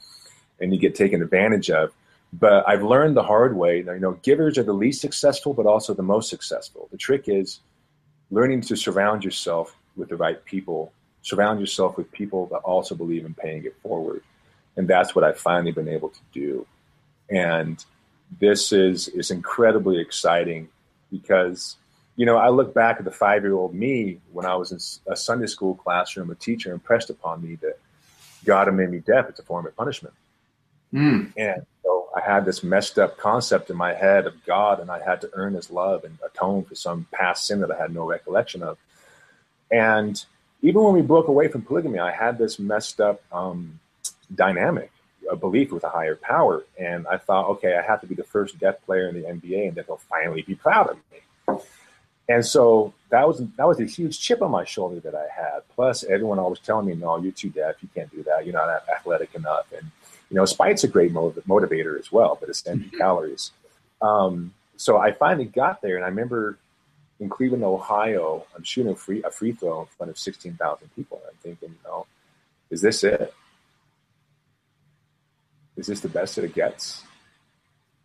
And 0.60 0.74
you 0.74 0.80
get 0.80 0.96
taken 0.96 1.22
advantage 1.22 1.70
of. 1.70 1.94
But 2.34 2.68
I've 2.68 2.84
learned 2.84 3.16
the 3.16 3.24
hard 3.24 3.56
way 3.56 3.82
that 3.82 3.94
you 3.94 4.00
know 4.00 4.14
givers 4.24 4.58
are 4.58 4.64
the 4.64 4.74
least 4.74 5.02
successful, 5.02 5.54
but 5.54 5.66
also 5.66 5.94
the 5.94 6.04
most 6.04 6.30
successful. 6.30 6.88
The 6.92 6.98
trick 6.98 7.28
is 7.28 7.60
learning 8.32 8.62
to 8.62 8.76
surround 8.76 9.24
yourself 9.24 9.76
with 9.96 10.10
the 10.10 10.18
right 10.18 10.44
people, 10.46 10.92
surround 11.22 11.60
yourself 11.60 11.98
with 11.98 12.12
people 12.12 12.48
that 12.48 12.58
also 12.58 12.96
believe 12.96 13.26
in 13.26 13.34
paying 13.34 13.66
it 13.66 13.76
forward. 13.82 14.22
And 14.76 14.88
that's 14.88 15.16
what 15.16 15.24
I've 15.24 15.40
finally 15.40 15.72
been 15.72 15.88
able 15.88 16.10
to 16.10 16.20
do. 16.34 16.68
And 17.30 17.84
this 18.40 18.72
is, 18.72 19.08
is 19.08 19.32
incredibly 19.32 20.00
exciting 20.00 20.70
because, 21.12 21.78
you 22.16 22.26
know, 22.26 22.38
I 22.38 22.50
look 22.50 22.74
back 22.74 22.98
at 23.00 23.06
the 23.06 23.12
five 23.12 23.44
year 23.44 23.54
old 23.54 23.74
me 23.74 24.20
when 24.32 24.46
I 24.46 24.56
was 24.56 24.72
in 24.72 25.12
a 25.12 25.16
Sunday 25.16 25.48
school 25.48 25.76
classroom, 25.76 26.30
a 26.30 26.36
teacher 26.36 26.72
impressed 26.72 27.10
upon 27.10 27.42
me 27.42 27.56
that 27.56 27.80
God 28.46 28.68
had 28.68 28.76
made 28.76 28.90
me 28.90 29.00
deaf. 29.00 29.30
It's 29.30 29.40
a 29.40 29.44
form 29.44 29.66
of 29.66 29.76
punishment. 29.76 30.14
Mm. 30.94 31.34
And 31.38 31.66
so 31.84 32.10
I 32.16 32.22
had 32.22 32.46
this 32.46 32.64
messed 32.64 32.98
up 32.98 33.18
concept 33.18 33.70
in 33.70 33.78
my 33.78 33.94
head 33.94 34.26
of 34.26 34.44
God, 34.46 34.80
and 34.80 34.90
I 34.90 35.04
had 35.04 35.22
to 35.22 35.30
earn 35.34 35.54
his 35.54 35.70
love 35.70 36.04
and 36.04 36.18
atone 36.26 36.64
for 36.64 36.76
some 36.76 37.08
past 37.12 37.46
sin 37.48 37.60
that 37.62 37.72
I 37.72 37.78
had 37.78 37.94
no 37.94 38.06
recollection 38.06 38.64
of. 38.64 38.78
And 39.72 40.24
even 40.62 40.82
when 40.82 40.94
we 40.94 41.02
broke 41.02 41.28
away 41.28 41.48
from 41.48 41.62
polygamy, 41.62 42.00
I 42.00 42.12
had 42.12 42.38
this 42.38 42.58
messed 42.60 43.00
up 43.02 43.22
um, 43.32 43.80
dynamic, 44.34 44.92
a 45.30 45.36
belief 45.36 45.72
with 45.72 45.84
a 45.84 45.90
higher 45.90 46.16
power. 46.16 46.64
And 46.80 47.06
I 47.08 47.18
thought, 47.18 47.50
okay, 47.50 47.76
I 47.76 47.82
have 47.82 48.02
to 48.02 48.08
be 48.08 48.16
the 48.16 48.24
first 48.24 48.58
deaf 48.60 48.82
player 48.86 49.10
in 49.10 49.16
the 49.16 49.28
NBA, 49.28 49.68
and 49.68 49.76
then 49.76 49.84
he'll 49.86 49.98
finally 49.98 50.42
be 50.42 50.56
proud 50.56 50.90
of 50.90 50.98
me. 51.12 51.62
And 52.30 52.46
so 52.46 52.94
that 53.10 53.26
was 53.26 53.42
that 53.58 53.68
was 53.68 53.80
a 53.80 53.86
huge 53.86 54.20
chip 54.20 54.42
on 54.42 54.52
my 54.52 54.66
shoulder 54.66 55.00
that 55.00 55.16
I 55.16 55.28
had. 55.34 55.62
Plus, 55.74 56.04
everyone 56.04 56.40
always 56.40 56.60
telling 56.60 56.86
me, 56.86 56.94
"No, 56.94 57.18
you're 57.18 57.32
too 57.32 57.50
deaf. 57.50 57.76
You 57.82 57.88
can't 57.96 58.12
do 58.12 58.22
that. 58.24 58.46
You're 58.46 58.54
not 58.54 58.84
athletic 58.94 59.34
enough." 59.34 59.72
And 59.72 59.90
you 60.30 60.36
know, 60.36 60.46
spite's 60.46 60.84
a 60.84 60.88
great 60.88 61.12
motiv- 61.12 61.44
motivator 61.46 62.00
as 62.00 62.12
well, 62.12 62.38
but 62.40 62.50
it's 62.50 62.66
empty 62.68 62.88
mm-hmm. 62.88 62.98
calories. 62.98 63.52
Um, 64.02 64.54
so 64.76 64.98
I 64.98 65.12
finally 65.12 65.46
got 65.46 65.82
there, 65.82 65.96
and 65.96 66.06
I 66.06 66.10
remember 66.10 66.58
in 67.20 67.30
Cleveland, 67.30 67.64
Ohio, 67.64 68.46
I'm 68.56 68.64
shooting 68.64 68.92
a 68.92 68.96
free 68.96 69.24
a 69.24 69.32
free 69.32 69.52
throw 69.52 69.82
in 69.82 69.88
front 69.88 70.10
of 70.10 70.20
16,000 70.20 70.90
people. 70.96 71.18
And 71.18 71.32
I'm 71.32 71.38
thinking, 71.42 71.70
you 71.70 71.90
know, 71.90 72.06
is 72.70 72.82
this 72.82 73.04
it? 73.04 73.34
Is 75.76 75.88
this 75.88 76.02
the 76.02 76.10
best 76.10 76.36
that 76.36 76.46
it 76.46 76.54
gets? 76.54 77.04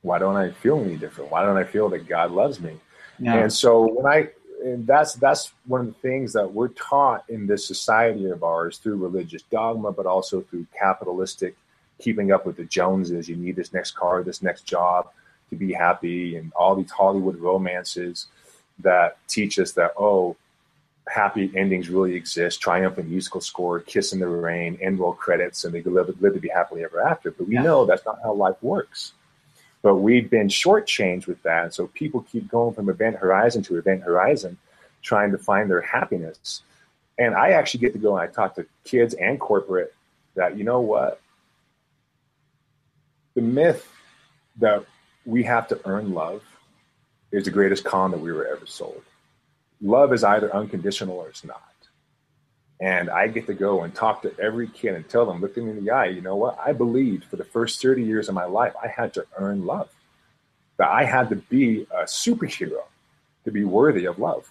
Why 0.02 0.18
don't 0.18 0.36
I 0.36 0.50
feel 0.50 0.80
any 0.80 0.96
different? 0.96 1.30
Why 1.30 1.42
don't 1.42 1.56
I 1.56 1.64
feel 1.64 1.88
that 1.90 2.08
God 2.08 2.30
loves 2.30 2.60
me? 2.60 2.78
Yeah. 3.18 3.36
And 3.36 3.52
so 3.52 3.86
when 3.86 4.06
I 4.06 4.30
and 4.64 4.86
that's 4.86 5.14
that's 5.14 5.52
one 5.66 5.80
of 5.80 5.86
the 5.88 5.92
things 5.94 6.32
that 6.32 6.52
we're 6.52 6.68
taught 6.68 7.24
in 7.28 7.46
this 7.46 7.66
society 7.66 8.26
of 8.30 8.42
ours 8.42 8.78
through 8.78 8.96
religious 8.96 9.42
dogma, 9.42 9.92
but 9.92 10.06
also 10.06 10.40
through 10.42 10.66
capitalistic 10.78 11.56
keeping 12.02 12.32
up 12.32 12.44
with 12.44 12.56
the 12.56 12.64
Joneses. 12.64 13.28
You 13.28 13.36
need 13.36 13.56
this 13.56 13.72
next 13.72 13.92
car, 13.92 14.22
this 14.22 14.42
next 14.42 14.62
job 14.62 15.10
to 15.50 15.56
be 15.56 15.72
happy, 15.72 16.36
and 16.36 16.52
all 16.54 16.74
these 16.74 16.90
Hollywood 16.90 17.36
romances 17.36 18.26
that 18.80 19.16
teach 19.28 19.58
us 19.58 19.72
that 19.72 19.92
oh, 19.98 20.36
happy 21.08 21.52
endings 21.56 21.88
really 21.88 22.14
exist. 22.14 22.60
Triumphant 22.60 23.08
musical 23.08 23.40
score, 23.40 23.80
kiss 23.80 24.12
in 24.12 24.20
the 24.20 24.26
rain, 24.26 24.78
end 24.80 24.98
roll 24.98 25.12
credits, 25.12 25.64
and 25.64 25.74
they 25.74 25.82
live, 25.82 26.14
live 26.20 26.34
to 26.34 26.40
be 26.40 26.48
happily 26.48 26.84
ever 26.84 27.00
after. 27.00 27.30
But 27.30 27.48
we 27.48 27.54
yeah. 27.54 27.62
know 27.62 27.86
that's 27.86 28.04
not 28.04 28.18
how 28.22 28.32
life 28.34 28.56
works. 28.62 29.12
But 29.82 29.96
we've 29.96 30.30
been 30.30 30.48
shortchanged 30.48 31.26
with 31.26 31.42
that, 31.42 31.74
so 31.74 31.88
people 31.88 32.24
keep 32.30 32.48
going 32.48 32.74
from 32.74 32.88
event 32.88 33.16
horizon 33.16 33.62
to 33.64 33.78
event 33.78 34.02
horizon, 34.02 34.56
trying 35.02 35.32
to 35.32 35.38
find 35.38 35.68
their 35.68 35.80
happiness. 35.80 36.62
And 37.18 37.34
I 37.34 37.50
actually 37.50 37.80
get 37.80 37.92
to 37.92 37.98
go 37.98 38.16
and 38.16 38.28
I 38.28 38.32
talk 38.32 38.54
to 38.54 38.66
kids 38.84 39.14
and 39.14 39.38
corporate 39.38 39.94
that 40.34 40.56
you 40.56 40.64
know 40.64 40.80
what 40.80 41.20
the 43.34 43.42
myth 43.42 43.88
that 44.58 44.84
we 45.24 45.42
have 45.44 45.68
to 45.68 45.80
earn 45.84 46.12
love 46.12 46.42
is 47.30 47.44
the 47.44 47.50
greatest 47.50 47.84
con 47.84 48.10
that 48.10 48.20
we 48.20 48.32
were 48.32 48.46
ever 48.46 48.66
sold. 48.66 49.02
Love 49.80 50.12
is 50.12 50.22
either 50.22 50.54
unconditional 50.54 51.16
or 51.16 51.28
it's 51.28 51.44
not. 51.44 51.62
And 52.80 53.08
I 53.08 53.28
get 53.28 53.46
to 53.46 53.54
go 53.54 53.82
and 53.82 53.94
talk 53.94 54.22
to 54.22 54.34
every 54.40 54.66
kid 54.66 54.94
and 54.94 55.08
tell 55.08 55.24
them, 55.24 55.40
look 55.40 55.54
them 55.54 55.68
in 55.68 55.84
the 55.84 55.90
eye, 55.92 56.06
you 56.06 56.20
know 56.20 56.36
what? 56.36 56.58
I 56.58 56.72
believed 56.72 57.24
for 57.24 57.36
the 57.36 57.44
first 57.44 57.80
30 57.80 58.02
years 58.02 58.28
of 58.28 58.34
my 58.34 58.44
life, 58.44 58.74
I 58.82 58.88
had 58.88 59.14
to 59.14 59.24
earn 59.38 59.64
love. 59.64 59.88
That 60.78 60.88
I 60.88 61.04
had 61.04 61.28
to 61.28 61.36
be 61.36 61.86
a 61.92 62.04
superhero 62.04 62.82
to 63.44 63.50
be 63.50 63.64
worthy 63.64 64.06
of 64.06 64.18
love. 64.18 64.50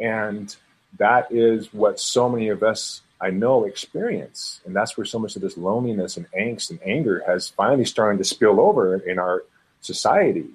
And 0.00 0.54
that 0.98 1.30
is 1.30 1.72
what 1.72 2.00
so 2.00 2.28
many 2.28 2.48
of 2.48 2.62
us 2.62 3.02
I 3.22 3.30
know 3.30 3.64
experience. 3.64 4.60
And 4.66 4.74
that's 4.74 4.96
where 4.96 5.04
so 5.04 5.20
much 5.20 5.36
of 5.36 5.42
this 5.42 5.56
loneliness 5.56 6.16
and 6.16 6.26
angst 6.32 6.70
and 6.70 6.80
anger 6.84 7.22
has 7.24 7.48
finally 7.48 7.84
started 7.84 8.18
to 8.18 8.24
spill 8.24 8.60
over 8.60 8.96
in 8.96 9.20
our 9.20 9.44
society. 9.80 10.46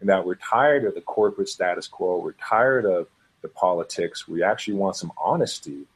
And 0.00 0.08
that 0.08 0.26
we're 0.26 0.36
tired 0.36 0.84
of 0.84 0.94
the 0.94 1.02
corporate 1.02 1.48
status 1.48 1.86
quo, 1.86 2.18
we're 2.18 2.32
tired 2.32 2.86
of 2.86 3.08
the 3.42 3.48
politics, 3.48 4.26
we 4.26 4.42
actually 4.42 4.74
want 4.74 4.96
some 4.96 5.12
honesty. 5.22 5.86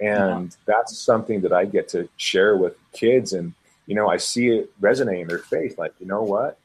And 0.00 0.50
yeah. 0.50 0.56
that's 0.66 0.98
something 0.98 1.42
that 1.42 1.52
I 1.52 1.66
get 1.66 1.88
to 1.90 2.08
share 2.16 2.56
with 2.56 2.74
kids. 2.92 3.32
And, 3.34 3.52
you 3.86 3.94
know, 3.94 4.08
I 4.08 4.16
see 4.16 4.48
it 4.48 4.80
resonate 4.80 5.22
in 5.22 5.28
their 5.28 5.38
face 5.38 5.76
like, 5.78 5.94
you 6.00 6.06
know 6.06 6.22
what? 6.22 6.58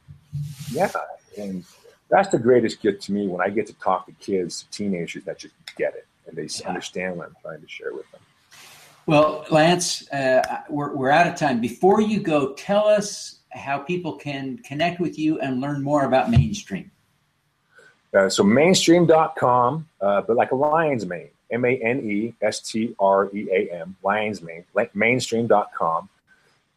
Yeah. 0.72 0.92
And 1.38 1.66
that's 2.10 2.30
the 2.30 2.40
greatest 2.40 2.82
gift 2.82 3.04
to 3.04 3.14
me 3.14 3.28
when 3.28 3.42
I 3.42 3.50
get 3.50 3.68
to 3.68 3.74
talk 3.74 4.06
to 4.06 4.12
kids, 4.14 4.66
teenagers 4.72 5.24
that 5.26 5.40
just 5.40 5.54
get 5.78 5.96
it 5.96 6.08
and 6.28 6.38
they 6.38 6.48
yeah. 6.60 6.68
understand 6.68 7.18
what 7.18 7.28
I'm 7.28 7.36
trying 7.42 7.62
to 7.62 7.68
share 7.68 7.94
with 7.94 8.10
them. 8.12 8.22
Well, 9.08 9.46
Lance, 9.50 10.08
uh, 10.12 10.62
we're, 10.70 10.96
we're 10.96 11.10
out 11.10 11.28
of 11.28 11.36
time. 11.36 11.60
Before 11.60 12.02
you 12.02 12.20
go, 12.20 12.54
tell 12.54 12.88
us 12.88 13.40
how 13.50 13.80
people 13.80 14.14
can 14.14 14.60
connect 14.60 15.00
with 15.00 15.18
you 15.18 15.40
and 15.40 15.60
learn 15.60 15.82
more 15.84 16.06
about 16.06 16.28
Manestream. 16.32 16.90
Uh, 18.14 18.30
so 18.30 18.44
manestream.com, 18.44 19.88
uh, 20.02 20.22
but 20.22 20.36
like 20.36 20.52
a 20.52 20.56
lion's 20.56 21.06
mane, 21.06 21.30
M-A-N-E-S-T-R-E-A-M, 21.50 22.36
lion's 24.04 24.42
mane, 24.42 24.66
manestream.com. 24.76 26.10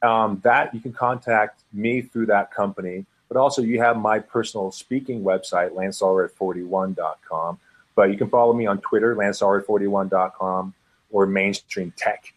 Um, 0.02 0.40
that 0.44 0.74
you 0.74 0.80
can 0.80 0.92
contact 0.92 1.60
me 1.72 2.02
through 2.02 2.26
that 2.26 2.52
company, 2.52 3.06
but 3.28 3.36
also 3.36 3.62
you 3.62 3.80
have 3.80 3.96
my 3.96 4.18
personal 4.18 4.70
speaking 4.70 5.22
website, 5.22 5.70
lanceallred41.com. 5.70 7.58
But 7.96 8.10
you 8.10 8.18
can 8.18 8.28
follow 8.28 8.52
me 8.52 8.66
on 8.66 8.80
Twitter, 8.80 9.14
lanceallred41.com 9.16 10.74
or 11.14 11.28
manestream 11.28 11.92
tech 11.96 12.34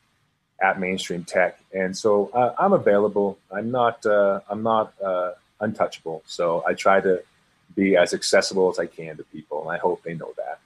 at 0.61 0.77
manestream 0.77 1.25
tech. 1.25 1.59
And 1.73 1.97
so 1.97 2.29
uh, 2.33 2.53
I'm 2.59 2.73
available. 2.73 3.37
I'm 3.51 3.71
not 3.71 4.05
uh, 4.05 4.39
I'm 4.49 4.63
not 4.63 4.93
uh, 5.03 5.31
untouchable. 5.59 6.23
So 6.25 6.63
I 6.65 6.73
try 6.73 7.01
to 7.01 7.23
be 7.75 7.97
as 7.97 8.13
accessible 8.13 8.69
as 8.69 8.79
I 8.79 8.85
can 8.85 9.17
to 9.17 9.23
people, 9.23 9.61
and 9.63 9.71
I 9.71 9.79
hope 9.79 10.03
they 10.03 10.13
know 10.13 10.31
that. 10.37 10.59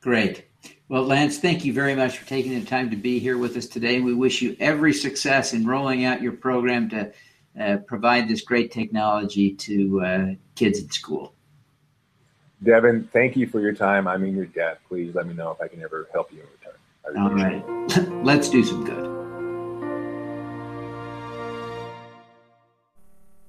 Great. 0.00 0.44
Well, 0.88 1.04
Lance, 1.04 1.38
thank 1.38 1.64
you 1.64 1.72
very 1.72 1.94
much 1.94 2.18
for 2.18 2.28
taking 2.28 2.58
the 2.58 2.64
time 2.64 2.90
to 2.90 2.96
be 2.96 3.18
here 3.18 3.38
with 3.38 3.56
us 3.56 3.66
today. 3.66 4.00
We 4.00 4.14
wish 4.14 4.42
you 4.42 4.54
every 4.60 4.92
success 4.92 5.54
in 5.54 5.66
rolling 5.66 6.04
out 6.04 6.20
your 6.20 6.32
program 6.32 6.90
to 6.90 7.12
uh, 7.58 7.78
provide 7.86 8.28
this 8.28 8.42
great 8.42 8.70
technology 8.70 9.54
to 9.54 10.02
uh, 10.02 10.26
kids 10.54 10.80
in 10.80 10.90
school. 10.90 11.32
Devin, 12.62 13.08
thank 13.12 13.36
you 13.36 13.46
for 13.46 13.60
your 13.60 13.74
time. 13.74 14.06
I'm 14.06 14.24
in 14.24 14.34
your 14.36 14.46
debt. 14.46 14.80
Please 14.88 15.14
let 15.14 15.26
me 15.26 15.34
know 15.34 15.50
if 15.50 15.60
I 15.60 15.68
can 15.68 15.82
ever 15.82 16.08
help 16.12 16.32
you 16.32 16.40
in 16.40 16.46
return. 16.46 16.63
All 17.06 17.30
right. 17.30 17.62
Let's 18.24 18.48
do 18.48 18.64
some 18.64 18.84
good. 18.84 19.04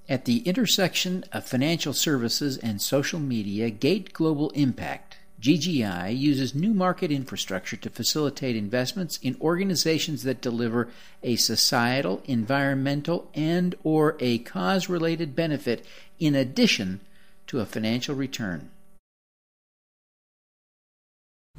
At 0.07 0.25
the 0.25 0.39
intersection 0.39 1.23
of 1.31 1.45
financial 1.45 1.93
services 1.93 2.57
and 2.57 2.81
social 2.81 3.19
media, 3.19 3.71
Gate 3.71 4.13
Global 4.13 4.51
Impact, 4.51 5.17
GGI, 5.41 6.15
uses 6.15 6.53
new 6.53 6.73
market 6.73 7.11
infrastructure 7.11 7.75
to 7.77 7.89
facilitate 7.89 8.55
investments 8.55 9.17
in 9.23 9.35
organizations 9.41 10.23
that 10.23 10.41
deliver 10.41 10.89
a 11.23 11.37
societal, 11.37 12.21
environmental, 12.25 13.31
and 13.33 13.73
or 13.83 14.15
a 14.19 14.39
cause-related 14.39 15.35
benefit 15.35 15.83
in 16.19 16.35
addition 16.35 16.99
to 17.47 17.59
a 17.59 17.65
financial 17.65 18.15
return. 18.15 18.69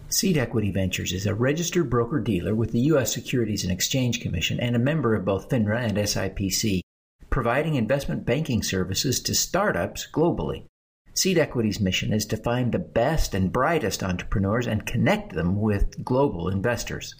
Seed 0.09 0.38
Equity 0.38 0.71
Ventures 0.71 1.12
is 1.12 1.27
a 1.27 1.35
registered 1.35 1.90
broker 1.90 2.21
dealer 2.21 2.55
with 2.55 2.71
the 2.71 2.81
U.S. 2.81 3.12
Securities 3.12 3.64
and 3.64 3.73
Exchange 3.73 4.21
Commission 4.21 4.61
and 4.61 4.77
a 4.77 4.79
member 4.79 5.16
of 5.16 5.25
both 5.25 5.49
FINRA 5.49 5.81
and 5.81 5.99
SIPC, 5.99 6.81
providing 7.29 7.75
investment 7.75 8.25
banking 8.25 8.62
services 8.62 9.21
to 9.23 9.35
startups 9.35 10.07
globally. 10.12 10.66
Seed 11.12 11.38
Equity's 11.38 11.81
mission 11.81 12.12
is 12.12 12.25
to 12.27 12.37
find 12.37 12.71
the 12.71 12.79
best 12.79 13.35
and 13.35 13.53
brightest 13.53 14.05
entrepreneurs 14.05 14.69
and 14.69 14.87
connect 14.87 15.33
them 15.33 15.61
with 15.61 16.05
global 16.05 16.49
investors. 16.49 17.16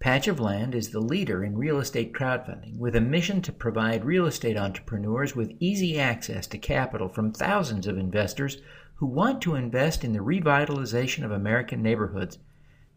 Patch 0.00 0.26
of 0.26 0.40
Land 0.40 0.74
is 0.74 0.90
the 0.90 1.00
leader 1.00 1.44
in 1.44 1.56
real 1.56 1.78
estate 1.78 2.12
crowdfunding 2.12 2.78
with 2.78 2.96
a 2.96 3.00
mission 3.00 3.40
to 3.42 3.52
provide 3.52 4.04
real 4.04 4.26
estate 4.26 4.56
entrepreneurs 4.56 5.36
with 5.36 5.56
easy 5.60 5.98
access 5.98 6.46
to 6.48 6.58
capital 6.58 7.08
from 7.08 7.32
thousands 7.32 7.86
of 7.86 7.96
investors 7.96 8.58
who 8.94 9.06
want 9.06 9.42
to 9.42 9.54
invest 9.54 10.04
in 10.04 10.12
the 10.12 10.20
revitalization 10.20 11.24
of 11.24 11.30
American 11.30 11.82
neighborhoods. 11.82 12.38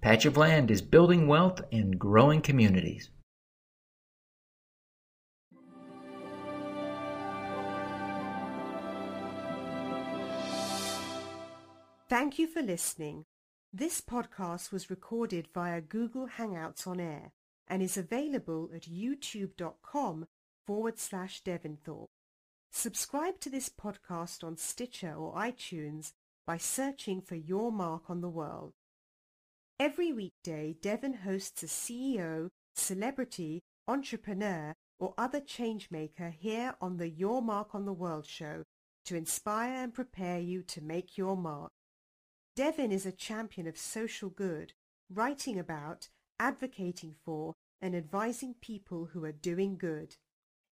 Patch 0.02 0.26
of 0.26 0.38
Land 0.38 0.70
is 0.70 0.82
building 0.82 1.28
wealth 1.28 1.62
and 1.72 1.98
growing 1.98 2.42
communities. 2.42 3.10
Thank 12.10 12.40
you 12.40 12.48
for 12.48 12.62
listening. 12.62 13.26
This 13.74 14.00
podcast 14.00 14.72
was 14.72 14.90
recorded 14.90 15.50
via 15.54 15.82
Google 15.82 16.28
Hangouts 16.38 16.88
on 16.88 17.02
Air 17.02 17.34
and 17.68 17.82
is 17.84 17.98
available 17.98 18.70
at 18.74 18.84
youtube.com 18.84 20.28
forward 20.66 21.00
slash 21.00 21.44
Devinthorpe. 21.44 22.08
Subscribe 22.72 23.40
to 23.40 23.50
this 23.50 23.70
podcast 23.70 24.44
on 24.44 24.58
Stitcher 24.58 25.14
or 25.14 25.34
iTunes 25.36 26.12
by 26.46 26.58
searching 26.58 27.22
for 27.22 27.36
Your 27.36 27.72
Mark 27.72 28.10
on 28.10 28.22
the 28.22 28.30
World. 28.30 28.74
Every 29.80 30.12
weekday, 30.12 30.76
Devin 30.82 31.14
hosts 31.14 31.64
a 31.64 31.68
CEO, 31.68 32.50
celebrity, 32.76 33.62
entrepreneur, 33.88 34.74
or 35.00 35.14
other 35.18 35.42
changemaker 35.42 36.32
here 36.32 36.76
on 36.82 36.98
the 36.98 37.10
Your 37.10 37.42
Mark 37.42 37.74
on 37.74 37.86
the 37.86 37.94
World 37.94 38.26
show 38.26 38.64
to 39.06 39.16
inspire 39.16 39.84
and 39.84 39.94
prepare 39.94 40.40
you 40.40 40.62
to 40.64 40.82
make 40.82 41.18
your 41.18 41.38
mark. 41.38 41.72
Devin 42.56 42.92
is 42.92 43.06
a 43.06 43.12
champion 43.12 43.68
of 43.68 43.78
social 43.78 44.30
good, 44.30 44.74
writing 45.10 45.58
about, 45.58 46.10
advocating 46.40 47.16
for, 47.24 47.54
and 47.82 47.96
advising 47.96 48.56
people 48.60 49.10
who 49.14 49.24
are 49.24 49.32
doing 49.32 49.78
good. 49.78 50.16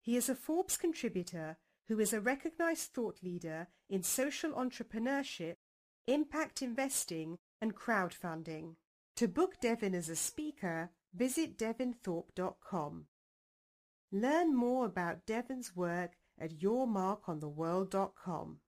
He 0.01 0.17
is 0.17 0.27
a 0.27 0.35
Forbes 0.35 0.77
contributor 0.77 1.57
who 1.87 1.99
is 1.99 2.13
a 2.13 2.21
recognized 2.21 2.93
thought 2.93 3.17
leader 3.23 3.67
in 3.89 4.03
social 4.03 4.51
entrepreneurship, 4.51 5.55
impact 6.07 6.61
investing, 6.61 7.37
and 7.61 7.75
crowdfunding. 7.75 8.75
To 9.17 9.27
book 9.27 9.59
Devin 9.61 9.93
as 9.95 10.09
a 10.09 10.15
speaker, 10.15 10.91
visit 11.13 11.57
devinthorpe.com. 11.57 13.05
Learn 14.11 14.55
more 14.55 14.85
about 14.85 15.25
Devin's 15.25 15.75
work 15.75 16.11
at 16.39 16.59
yourmarkontheworld.com. 16.59 18.59